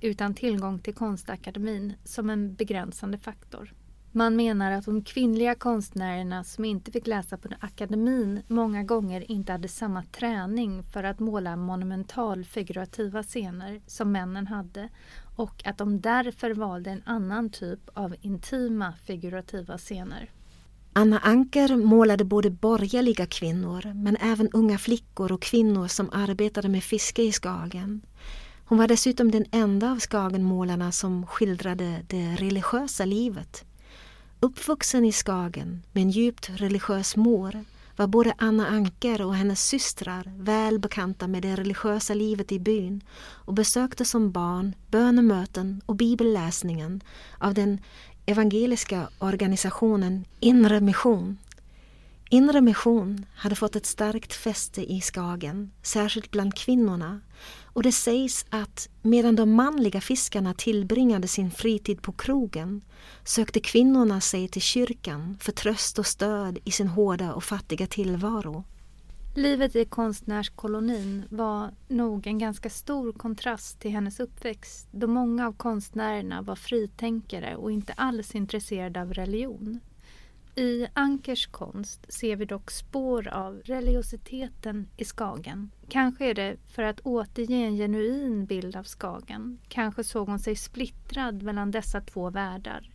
utan 0.00 0.34
tillgång 0.34 0.78
till 0.78 0.94
konstakademin 0.94 1.94
som 2.04 2.30
en 2.30 2.54
begränsande 2.54 3.18
faktor. 3.18 3.72
Man 4.12 4.36
menar 4.36 4.72
att 4.72 4.84
de 4.84 5.02
kvinnliga 5.02 5.54
konstnärerna 5.54 6.44
som 6.44 6.64
inte 6.64 6.92
fick 6.92 7.06
läsa 7.06 7.36
på 7.36 7.48
akademin 7.60 8.42
många 8.48 8.82
gånger 8.82 9.30
inte 9.30 9.52
hade 9.52 9.68
samma 9.68 10.02
träning 10.02 10.82
för 10.82 11.04
att 11.04 11.18
måla 11.18 11.56
monumental 11.56 12.44
figurativa 12.44 13.22
scener 13.22 13.80
som 13.86 14.12
männen 14.12 14.46
hade 14.46 14.88
och 15.36 15.62
att 15.66 15.78
de 15.78 16.00
därför 16.00 16.50
valde 16.50 16.90
en 16.90 17.02
annan 17.04 17.50
typ 17.50 17.88
av 17.94 18.14
intima 18.20 18.92
figurativa 18.92 19.78
scener. 19.78 20.30
Anna 20.96 21.18
Anker 21.18 21.76
målade 21.76 22.24
både 22.24 22.50
borgerliga 22.50 23.26
kvinnor 23.26 23.92
men 23.94 24.16
även 24.16 24.50
unga 24.52 24.78
flickor 24.78 25.32
och 25.32 25.42
kvinnor 25.42 25.88
som 25.88 26.10
arbetade 26.12 26.68
med 26.68 26.84
fiske 26.84 27.22
i 27.22 27.32
Skagen. 27.32 28.00
Hon 28.64 28.78
var 28.78 28.88
dessutom 28.88 29.30
den 29.30 29.44
enda 29.50 29.90
av 29.90 30.00
Skagenmålarna 30.00 30.92
som 30.92 31.26
skildrade 31.26 32.04
det 32.06 32.36
religiösa 32.38 33.04
livet. 33.04 33.64
Uppvuxen 34.40 35.04
i 35.04 35.12
Skagen 35.12 35.82
med 35.92 36.02
en 36.02 36.10
djupt 36.10 36.50
religiös 36.50 37.16
mor 37.16 37.64
var 37.96 38.06
både 38.06 38.34
Anna 38.38 38.66
Anker 38.66 39.22
och 39.22 39.34
hennes 39.34 39.64
systrar 39.64 40.32
väl 40.36 40.78
bekanta 40.78 41.26
med 41.26 41.42
det 41.42 41.56
religiösa 41.56 42.14
livet 42.14 42.52
i 42.52 42.58
byn 42.58 43.00
och 43.18 43.54
besökte 43.54 44.04
som 44.04 44.32
barn 44.32 44.74
bönemöten 44.90 45.82
och 45.86 45.96
bibelläsningen 45.96 47.00
av 47.38 47.54
den 47.54 47.78
evangeliska 48.26 49.08
organisationen 49.18 50.24
Inre 50.40 50.80
Mission. 50.80 51.38
Inre 52.30 52.60
Mission 52.60 53.26
hade 53.34 53.54
fått 53.54 53.76
ett 53.76 53.86
starkt 53.86 54.32
fäste 54.32 54.92
i 54.92 55.00
Skagen, 55.00 55.70
särskilt 55.82 56.30
bland 56.30 56.54
kvinnorna 56.54 57.20
och 57.62 57.82
det 57.82 57.92
sägs 57.92 58.46
att 58.50 58.88
medan 59.02 59.36
de 59.36 59.52
manliga 59.52 60.00
fiskarna 60.00 60.54
tillbringade 60.54 61.28
sin 61.28 61.50
fritid 61.50 62.02
på 62.02 62.12
krogen 62.12 62.82
sökte 63.24 63.60
kvinnorna 63.60 64.20
sig 64.20 64.48
till 64.48 64.62
kyrkan 64.62 65.36
för 65.40 65.52
tröst 65.52 65.98
och 65.98 66.06
stöd 66.06 66.58
i 66.64 66.70
sin 66.70 66.88
hårda 66.88 67.34
och 67.34 67.44
fattiga 67.44 67.86
tillvaro. 67.86 68.64
Livet 69.36 69.76
i 69.76 69.84
konstnärskolonin 69.84 71.24
var 71.28 71.70
nog 71.88 72.26
en 72.26 72.38
ganska 72.38 72.70
stor 72.70 73.12
kontrast 73.12 73.80
till 73.80 73.90
hennes 73.90 74.20
uppväxt 74.20 74.88
då 74.90 75.06
många 75.06 75.46
av 75.46 75.52
konstnärerna 75.52 76.42
var 76.42 76.56
fritänkare 76.56 77.56
och 77.56 77.72
inte 77.72 77.92
alls 77.92 78.34
intresserade 78.34 79.02
av 79.02 79.14
religion. 79.14 79.80
I 80.54 80.86
Ankers 80.92 81.46
konst 81.46 82.12
ser 82.12 82.36
vi 82.36 82.44
dock 82.44 82.70
spår 82.70 83.28
av 83.28 83.60
religiositeten 83.64 84.88
i 84.96 85.04
Skagen. 85.04 85.70
Kanske 85.88 86.30
är 86.30 86.34
det 86.34 86.56
för 86.66 86.82
att 86.82 87.00
återge 87.00 87.56
en 87.56 87.76
genuin 87.76 88.46
bild 88.46 88.76
av 88.76 88.84
Skagen. 88.84 89.58
Kanske 89.68 90.04
såg 90.04 90.28
hon 90.28 90.38
sig 90.38 90.56
splittrad 90.56 91.42
mellan 91.42 91.70
dessa 91.70 92.00
två 92.00 92.30
världar. 92.30 92.90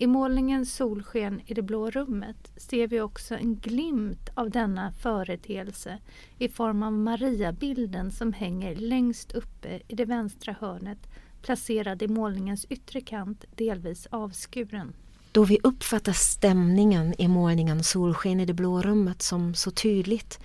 I 0.00 0.06
målningen 0.06 0.66
Solsken 0.66 1.40
i 1.46 1.54
det 1.54 1.62
blå 1.62 1.90
rummet 1.90 2.52
ser 2.56 2.86
vi 2.86 3.00
också 3.00 3.34
en 3.34 3.56
glimt 3.56 4.28
av 4.34 4.50
denna 4.50 4.92
företeelse 4.92 5.98
i 6.38 6.48
form 6.48 6.82
av 6.82 6.92
Mariabilden 6.92 8.10
som 8.10 8.32
hänger 8.32 8.74
längst 8.76 9.32
uppe 9.32 9.80
i 9.88 9.94
det 9.94 10.04
vänstra 10.04 10.56
hörnet 10.60 10.98
placerad 11.42 12.02
i 12.02 12.08
målningens 12.08 12.64
yttre 12.64 13.00
kant 13.00 13.44
delvis 13.56 14.06
avskuren. 14.06 14.92
Då 15.32 15.44
vi 15.44 15.58
uppfattar 15.62 16.12
stämningen 16.12 17.14
i 17.18 17.28
målningen 17.28 17.84
Solsken 17.84 18.40
i 18.40 18.44
det 18.44 18.54
blå 18.54 18.82
rummet 18.82 19.22
som 19.22 19.54
så 19.54 19.70
tydligt 19.70 20.40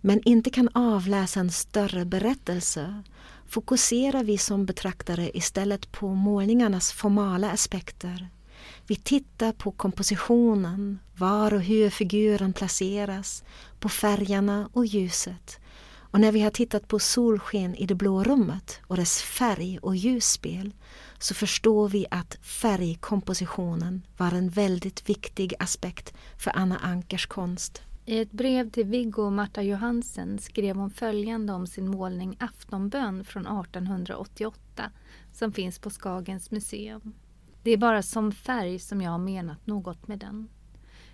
men 0.00 0.20
inte 0.24 0.50
kan 0.50 0.68
avläsa 0.74 1.40
en 1.40 1.50
större 1.50 2.04
berättelse 2.04 3.02
fokuserar 3.46 4.24
vi 4.24 4.38
som 4.38 4.66
betraktare 4.66 5.36
istället 5.36 5.92
på 5.92 6.08
målningarnas 6.08 6.92
formala 6.92 7.50
aspekter. 7.50 8.28
Vi 8.86 8.96
tittar 8.96 9.52
på 9.52 9.70
kompositionen, 9.70 10.98
var 11.16 11.54
och 11.54 11.62
hur 11.62 11.90
figuren 11.90 12.52
placeras, 12.52 13.44
på 13.80 13.88
färgerna 13.88 14.68
och 14.72 14.86
ljuset. 14.86 15.60
Och 16.14 16.20
när 16.20 16.32
vi 16.32 16.40
har 16.40 16.50
tittat 16.50 16.88
på 16.88 16.98
solsken 16.98 17.74
i 17.74 17.86
det 17.86 17.94
blå 17.94 18.24
rummet 18.24 18.80
och 18.86 18.96
dess 18.96 19.22
färg 19.22 19.78
och 19.78 19.96
ljusspel 19.96 20.74
så 21.18 21.34
förstår 21.34 21.88
vi 21.88 22.06
att 22.10 22.38
färgkompositionen 22.42 24.06
var 24.16 24.32
en 24.32 24.48
väldigt 24.48 25.08
viktig 25.08 25.54
aspekt 25.58 26.14
för 26.38 26.52
Anna 26.54 26.78
Ankers 26.78 27.26
konst. 27.26 27.82
I 28.06 28.18
ett 28.18 28.32
brev 28.32 28.70
till 28.70 28.86
Viggo 28.86 29.22
och 29.22 29.32
Marta 29.32 29.62
Johansen 29.62 30.38
skrev 30.38 30.76
hon 30.76 30.90
följande 30.90 31.52
om 31.52 31.66
sin 31.66 31.88
målning 31.88 32.36
Aftonbön 32.40 33.24
från 33.24 33.46
1888 33.46 34.90
som 35.32 35.52
finns 35.52 35.78
på 35.78 35.90
Skagens 35.90 36.50
museum. 36.50 37.12
Det 37.64 37.70
är 37.70 37.76
bara 37.76 38.02
som 38.02 38.32
färg 38.32 38.78
som 38.78 39.00
jag 39.00 39.10
har 39.10 39.18
menat 39.18 39.66
något 39.66 40.08
med 40.08 40.18
den. 40.18 40.48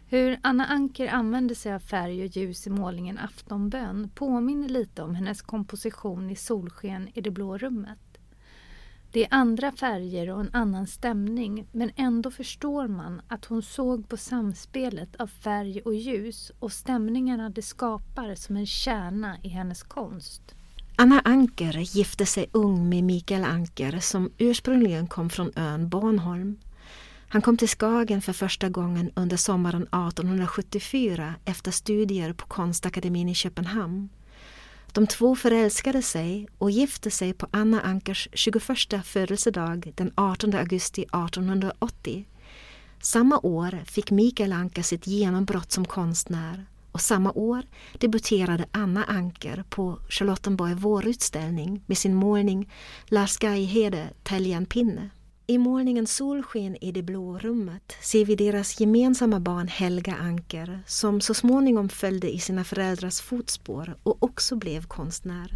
Hur 0.07 0.39
Anna 0.43 0.67
Anker 0.67 1.09
använder 1.09 1.55
sig 1.55 1.73
av 1.73 1.79
färg 1.79 2.23
och 2.23 2.37
ljus 2.37 2.67
i 2.67 2.71
målningen 2.71 3.19
Aftonbön 3.19 4.11
påminner 4.15 4.69
lite 4.69 5.03
om 5.03 5.15
hennes 5.15 5.43
komposition 5.43 6.31
i 6.31 6.37
Solsken 6.37 7.09
i 7.15 7.21
det 7.21 7.31
blå 7.31 7.59
rummet. 7.59 7.99
Det 9.13 9.25
är 9.25 9.29
andra 9.31 9.73
färger 9.73 10.31
och 10.31 10.41
en 10.41 10.51
annan 10.53 10.87
stämning 10.87 11.67
men 11.73 11.91
ändå 11.97 12.31
förstår 12.31 12.89
man 12.89 13.23
att 13.29 13.45
hon 13.45 13.63
såg 13.63 14.09
på 14.09 14.17
samspelet 14.17 15.17
av 15.17 15.27
färg 15.27 15.81
och 15.81 15.95
ljus 15.95 16.53
och 16.59 16.73
stämningarna 16.73 17.51
det 17.51 17.63
skapar 17.63 18.35
som 18.35 18.57
en 18.57 18.67
kärna 18.67 19.39
i 19.43 19.49
hennes 19.49 19.83
konst. 19.83 20.55
Anna 21.01 21.21
Anker 21.25 21.97
gifte 21.97 22.27
sig 22.27 22.47
ung 22.53 22.89
med 22.89 23.05
Mikael 23.05 23.45
Anker 23.45 24.01
som 24.01 24.33
ursprungligen 24.39 25.07
kom 25.07 25.31
från 25.31 25.53
ön 25.57 25.89
Bornholm. 25.89 26.59
Han 27.29 27.43
kom 27.43 27.57
till 27.57 27.69
Skagen 27.69 28.23
för 28.23 28.33
första 28.33 28.69
gången 28.69 29.11
under 29.15 29.37
sommaren 29.37 29.83
1874 29.83 31.35
efter 31.45 31.71
studier 31.71 32.33
på 32.33 32.47
Konstakademin 32.47 33.29
i 33.29 33.35
Köpenhamn. 33.35 34.09
De 34.93 35.07
två 35.07 35.37
förälskade 35.37 36.03
sig 36.03 36.49
och 36.59 36.71
gifte 36.71 37.11
sig 37.11 37.33
på 37.33 37.47
Anna 37.51 37.81
Ankers 37.81 38.29
21 38.33 38.63
födelsedag 39.05 39.93
den 39.97 40.13
18 40.15 40.55
augusti 40.55 41.03
1880. 41.03 42.27
Samma 43.01 43.39
år 43.39 43.83
fick 43.85 44.11
Mikael 44.11 44.53
Anker 44.53 44.83
sitt 44.83 45.07
genombrott 45.07 45.73
som 45.73 45.85
konstnär 45.85 46.67
och 46.93 47.01
samma 47.01 47.33
år 47.33 47.63
debuterade 47.99 48.67
Anna 48.73 49.05
Anker 49.05 49.65
på 49.69 49.99
Charlottenborg 50.09 50.75
vårutställning 50.75 51.83
med 51.87 51.99
sin 51.99 52.15
målning 52.15 52.73
Lars 53.07 53.37
Gaihede 53.37 54.09
Täljan 54.23 54.67
pinne. 54.67 55.11
I 55.47 55.59
målningen 55.59 56.07
Solsken 56.07 56.77
i 56.85 56.93
det 56.93 57.03
blå 57.03 57.39
rummet 57.39 57.97
ser 58.03 58.25
vi 58.25 58.37
deras 58.37 58.81
gemensamma 58.81 59.41
barn 59.41 59.69
Helga 59.69 60.15
Anker 60.15 60.83
som 60.87 61.21
så 61.21 61.35
småningom 61.35 61.89
följde 61.89 62.31
i 62.31 62.39
sina 62.39 62.65
föräldrars 62.65 63.21
fotspår 63.21 63.97
och 64.03 64.23
också 64.23 64.57
blev 64.57 64.87
konstnär. 64.87 65.51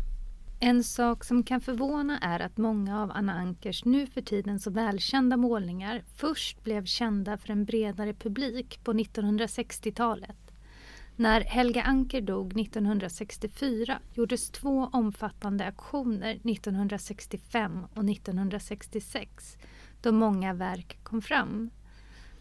En 0.61 0.85
sak 0.85 1.25
som 1.25 1.42
kan 1.42 1.61
förvåna 1.61 2.18
är 2.18 2.40
att 2.40 2.57
många 2.57 3.03
av 3.03 3.11
Anna 3.11 3.33
Ankers 3.33 3.85
nu 3.85 4.07
för 4.07 4.20
tiden 4.20 4.61
så 4.61 4.70
välkända 4.70 5.37
målningar 5.37 6.03
först 6.16 6.64
blev 6.64 6.85
kända 6.85 7.38
för 7.38 7.51
en 7.51 7.64
bredare 7.64 8.14
publik 8.14 8.85
på 8.85 8.92
1960-talet. 8.92 10.43
När 11.16 11.40
Helga 11.40 11.83
Anker 11.83 12.20
dog 12.20 12.61
1964 12.61 13.98
gjordes 14.12 14.50
två 14.50 14.88
omfattande 14.92 15.66
aktioner 15.66 16.31
1965 16.31 17.87
och 17.94 18.11
1966 18.11 19.57
då 20.03 20.12
många 20.12 20.55
verk 20.55 20.98
kom 21.03 21.22
fram. 21.22 21.70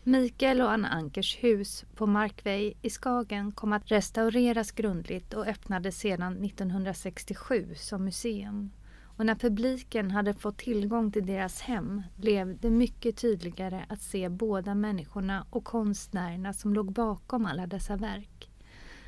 Mikael 0.03 0.61
och 0.61 0.71
Anna 0.71 0.87
Ankers 0.87 1.43
hus 1.43 1.85
på 1.95 2.05
Markvej 2.07 2.77
i 2.81 2.89
Skagen 2.89 3.51
kom 3.51 3.73
att 3.73 3.91
restaureras 3.91 4.71
grundligt 4.71 5.33
och 5.33 5.47
öppnades 5.47 5.99
sedan 5.99 6.43
1967 6.45 7.75
som 7.75 8.05
museum. 8.05 8.71
Och 9.17 9.25
när 9.25 9.35
publiken 9.35 10.11
hade 10.11 10.33
fått 10.33 10.57
tillgång 10.57 11.11
till 11.11 11.25
deras 11.25 11.61
hem 11.61 12.01
blev 12.15 12.59
det 12.59 12.69
mycket 12.69 13.17
tydligare 13.17 13.85
att 13.89 14.01
se 14.01 14.29
båda 14.29 14.75
människorna 14.75 15.45
och 15.49 15.63
konstnärerna 15.63 16.53
som 16.53 16.73
låg 16.73 16.91
bakom 16.91 17.45
alla 17.45 17.67
dessa 17.67 17.95
verk. 17.95 18.49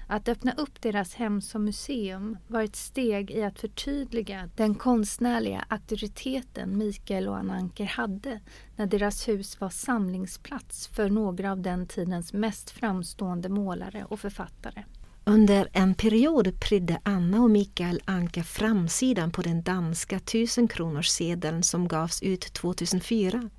Att 0.08 0.28
öppna 0.28 0.52
upp 0.52 0.82
deras 0.82 1.14
hem 1.14 1.42
som 1.42 1.66
museum 1.66 2.38
var 2.48 2.62
ett 2.64 2.76
steg 2.76 3.32
i 3.32 3.44
att 3.44 3.60
förtydliga 3.60 4.50
den 4.56 4.76
konstnärliga 4.76 5.66
auktoriteten 5.70 6.78
Mikael 6.78 7.28
och 7.28 7.38
Anna 7.38 7.54
Anker 7.54 7.86
hade 7.86 8.40
när 8.76 8.86
deras 8.86 9.28
hus 9.28 9.62
var 9.62 9.70
samlingsplats 9.70 10.88
för 10.88 11.10
några 11.10 11.52
av 11.52 11.62
den 11.62 11.88
tidens 11.88 12.34
mest 12.34 12.70
framstående 12.70 13.50
målare 13.50 14.06
och 14.06 14.20
författare. 14.20 14.84
Under 15.24 15.70
en 15.74 15.96
period 15.96 16.60
prydde 16.60 17.00
Anna 17.04 17.42
och 17.42 17.50
Mikael 17.50 18.02
Anker 18.06 18.44
framsidan 18.44 19.32
på 19.32 19.42
den 19.42 19.64
danska 19.64 20.20
tusenkronorssedeln 20.20 21.64
som 21.64 21.88
gavs 21.88 22.24
ut 22.24 22.54
2004. 22.54 23.50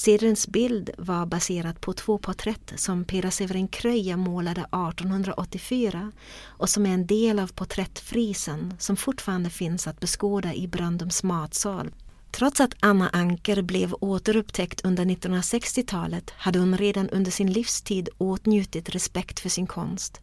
Sedelns 0.00 0.48
bild 0.48 0.90
var 0.98 1.26
baserad 1.26 1.80
på 1.80 1.92
två 1.92 2.18
porträtt 2.18 2.72
som 2.76 3.04
Peder 3.04 3.30
Severin 3.30 3.68
Kröja 3.68 4.16
målade 4.16 4.60
1884 4.60 6.12
och 6.44 6.68
som 6.68 6.86
är 6.86 6.90
en 6.90 7.06
del 7.06 7.38
av 7.38 7.46
porträttfrisen 7.46 8.74
som 8.78 8.96
fortfarande 8.96 9.50
finns 9.50 9.86
att 9.86 10.00
beskåda 10.00 10.54
i 10.54 10.68
Brandums 10.68 11.22
matsal. 11.22 11.90
Trots 12.30 12.60
att 12.60 12.74
Anna 12.80 13.08
Anker 13.08 13.62
blev 13.62 13.94
återupptäckt 14.00 14.84
under 14.84 15.04
1960-talet 15.04 16.30
hade 16.30 16.58
hon 16.58 16.78
redan 16.78 17.10
under 17.10 17.30
sin 17.30 17.52
livstid 17.52 18.08
åtnjutit 18.18 18.88
respekt 18.88 19.40
för 19.40 19.48
sin 19.48 19.66
konst. 19.66 20.20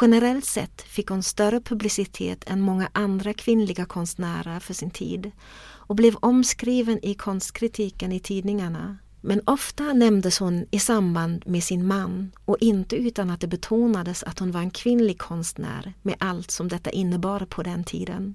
Generellt 0.00 0.44
sett 0.44 0.82
fick 0.82 1.08
hon 1.08 1.22
större 1.22 1.60
publicitet 1.60 2.44
än 2.46 2.60
många 2.60 2.90
andra 2.92 3.34
kvinnliga 3.34 3.84
konstnärer 3.84 4.60
för 4.60 4.74
sin 4.74 4.90
tid 4.90 5.30
och 5.62 5.96
blev 5.96 6.16
omskriven 6.16 7.04
i 7.04 7.14
konstkritiken 7.14 8.12
i 8.12 8.20
tidningarna. 8.20 8.98
Men 9.20 9.40
ofta 9.46 9.92
nämndes 9.92 10.38
hon 10.38 10.66
i 10.70 10.78
samband 10.78 11.46
med 11.46 11.64
sin 11.64 11.86
man 11.86 12.32
och 12.44 12.56
inte 12.60 12.96
utan 12.96 13.30
att 13.30 13.40
det 13.40 13.46
betonades 13.46 14.22
att 14.22 14.38
hon 14.38 14.50
var 14.50 14.60
en 14.60 14.70
kvinnlig 14.70 15.18
konstnär 15.18 15.92
med 16.02 16.14
allt 16.18 16.50
som 16.50 16.68
detta 16.68 16.90
innebar 16.90 17.40
på 17.40 17.62
den 17.62 17.84
tiden. 17.84 18.34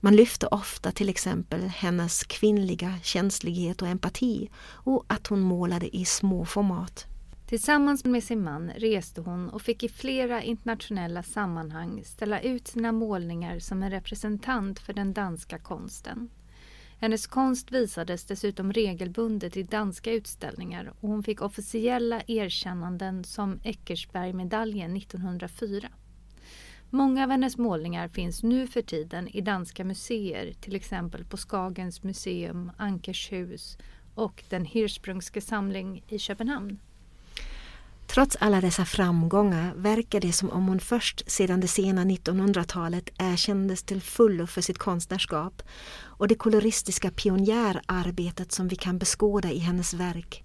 Man 0.00 0.16
lyfte 0.16 0.46
ofta 0.46 0.92
till 0.92 1.08
exempel 1.08 1.60
hennes 1.60 2.24
kvinnliga 2.24 2.94
känslighet 3.02 3.82
och 3.82 3.88
empati 3.88 4.50
och 4.66 5.04
att 5.06 5.26
hon 5.26 5.40
målade 5.40 5.96
i 5.96 6.04
små 6.04 6.44
format. 6.44 7.06
Tillsammans 7.46 8.04
med 8.04 8.24
sin 8.24 8.42
man 8.42 8.70
reste 8.70 9.20
hon 9.20 9.48
och 9.48 9.62
fick 9.62 9.82
i 9.82 9.88
flera 9.88 10.42
internationella 10.42 11.22
sammanhang 11.22 12.04
ställa 12.04 12.40
ut 12.40 12.68
sina 12.68 12.92
målningar 12.92 13.58
som 13.58 13.82
en 13.82 13.90
representant 13.90 14.80
för 14.80 14.92
den 14.92 15.12
danska 15.12 15.58
konsten. 15.58 16.30
Hennes 16.98 17.26
konst 17.26 17.72
visades 17.72 18.24
dessutom 18.24 18.72
regelbundet 18.72 19.56
i 19.56 19.62
danska 19.62 20.12
utställningar 20.12 20.92
och 21.00 21.08
hon 21.08 21.22
fick 21.22 21.42
officiella 21.42 22.22
erkännanden 22.26 23.24
som 23.24 23.60
Eckersbergmedaljen 23.64 24.96
1904. 24.96 25.88
Många 26.90 27.24
av 27.24 27.30
hennes 27.30 27.58
målningar 27.58 28.08
finns 28.08 28.42
nu 28.42 28.66
för 28.66 28.82
tiden 28.82 29.28
i 29.28 29.40
danska 29.40 29.84
museer, 29.84 30.52
till 30.60 30.76
exempel 30.76 31.24
på 31.24 31.36
Skagens 31.36 32.02
museum, 32.02 32.70
Ankershus 32.76 33.78
och 34.14 34.44
den 34.48 34.64
Hirschsprungske 34.64 35.40
samling 35.40 36.04
i 36.08 36.18
Köpenhamn. 36.18 36.78
Trots 38.06 38.36
alla 38.40 38.60
dessa 38.60 38.84
framgångar 38.84 39.74
verkar 39.76 40.20
det 40.20 40.32
som 40.32 40.50
om 40.50 40.66
hon 40.66 40.80
först 40.80 41.30
sedan 41.30 41.60
det 41.60 41.68
sena 41.68 42.04
1900-talet 42.04 43.08
erkändes 43.18 43.82
till 43.82 44.02
fullo 44.02 44.46
för 44.46 44.60
sitt 44.60 44.78
konstnärskap 44.78 45.62
och 46.02 46.28
det 46.28 46.34
koloristiska 46.34 47.10
pionjärarbetet 47.10 48.52
som 48.52 48.68
vi 48.68 48.76
kan 48.76 48.98
beskåda 48.98 49.50
i 49.50 49.58
hennes 49.58 49.94
verk. 49.94 50.44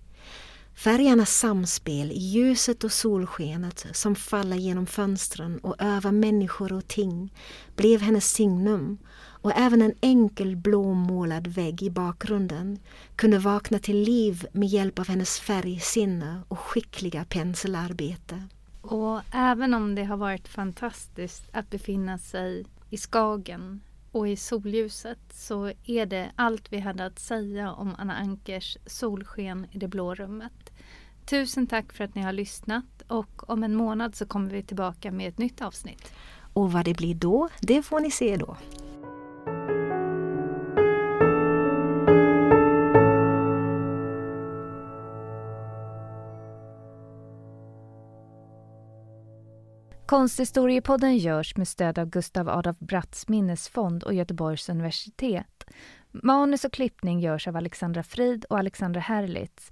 Färgernas 0.76 1.38
samspel 1.38 2.12
i 2.12 2.20
ljuset 2.20 2.84
och 2.84 2.92
solskenet 2.92 3.86
som 3.92 4.16
faller 4.16 4.58
genom 4.58 4.86
fönstren 4.86 5.60
och 5.60 5.76
över 5.80 6.12
människor 6.12 6.74
och 6.74 6.88
ting 6.88 7.34
blev 7.76 8.02
hennes 8.02 8.32
signum 8.32 8.98
och 9.42 9.52
även 9.56 9.82
en 9.82 9.94
enkel 10.02 10.56
blåmålad 10.56 11.48
vägg 11.48 11.84
i 11.84 11.90
bakgrunden 11.90 12.80
kunde 13.16 13.40
vakna 13.40 13.80
till 13.80 14.02
liv 14.02 14.46
med 14.52 14.68
hjälp 14.68 15.00
av 15.00 15.08
hennes 15.08 15.40
färgsinne 15.40 16.42
och 16.48 16.60
skickliga 16.60 17.26
penselarbete. 17.26 18.44
Och 18.82 19.22
även 19.34 19.74
om 19.74 19.96
det 19.96 20.04
har 20.04 20.18
varit 20.18 20.48
fantastiskt 20.48 21.44
att 21.52 21.70
befinna 21.70 22.18
sig 22.18 22.66
i 22.90 22.98
Skagen 22.98 23.82
och 24.12 24.28
i 24.28 24.36
solljuset 24.36 25.20
så 25.34 25.72
är 25.86 26.06
det 26.06 26.32
allt 26.36 26.72
vi 26.72 26.80
hade 26.80 27.06
att 27.06 27.20
säga 27.20 27.72
om 27.72 27.96
Anna 27.98 28.16
Ankers 28.16 28.78
solsken 28.86 29.68
i 29.72 29.78
det 29.78 29.88
blå 29.88 30.16
rummet. 30.16 30.72
Tusen 31.26 31.68
tack 31.68 31.94
för 31.94 32.04
att 32.04 32.16
ni 32.16 32.22
har 32.22 32.34
lyssnat 32.34 33.02
och 33.08 33.50
om 33.50 33.64
en 33.64 33.76
månad 33.76 34.16
så 34.16 34.26
kommer 34.26 34.50
vi 34.50 34.64
tillbaka 34.64 35.12
med 35.12 35.30
ett 35.30 35.38
nytt 35.38 35.62
avsnitt. 35.62 36.14
Och 36.54 36.72
vad 36.72 36.86
det 36.86 36.98
blir 36.98 37.16
då, 37.16 37.50
det 37.62 37.84
får 37.84 38.00
ni 38.00 38.12
se 38.12 38.38
då. 38.38 38.58
Konsthistoriepodden 50.10 51.18
görs 51.18 51.58
med 51.58 51.68
stöd 51.68 52.00
av 52.00 52.10
Gustav 52.10 52.50
Adolf 52.50 52.80
Bratts 52.80 53.28
minnesfond 53.28 54.04
och 54.04 54.14
Göteborgs 54.14 54.70
universitet. 54.70 55.66
Manus 56.12 56.66
och 56.66 56.74
klippning 56.74 57.20
görs 57.20 57.48
av 57.48 57.56
Alexandra 57.56 58.04
Frid 58.04 58.46
och 58.46 58.58
Alexandra 58.58 59.02
Herlitz 59.02 59.72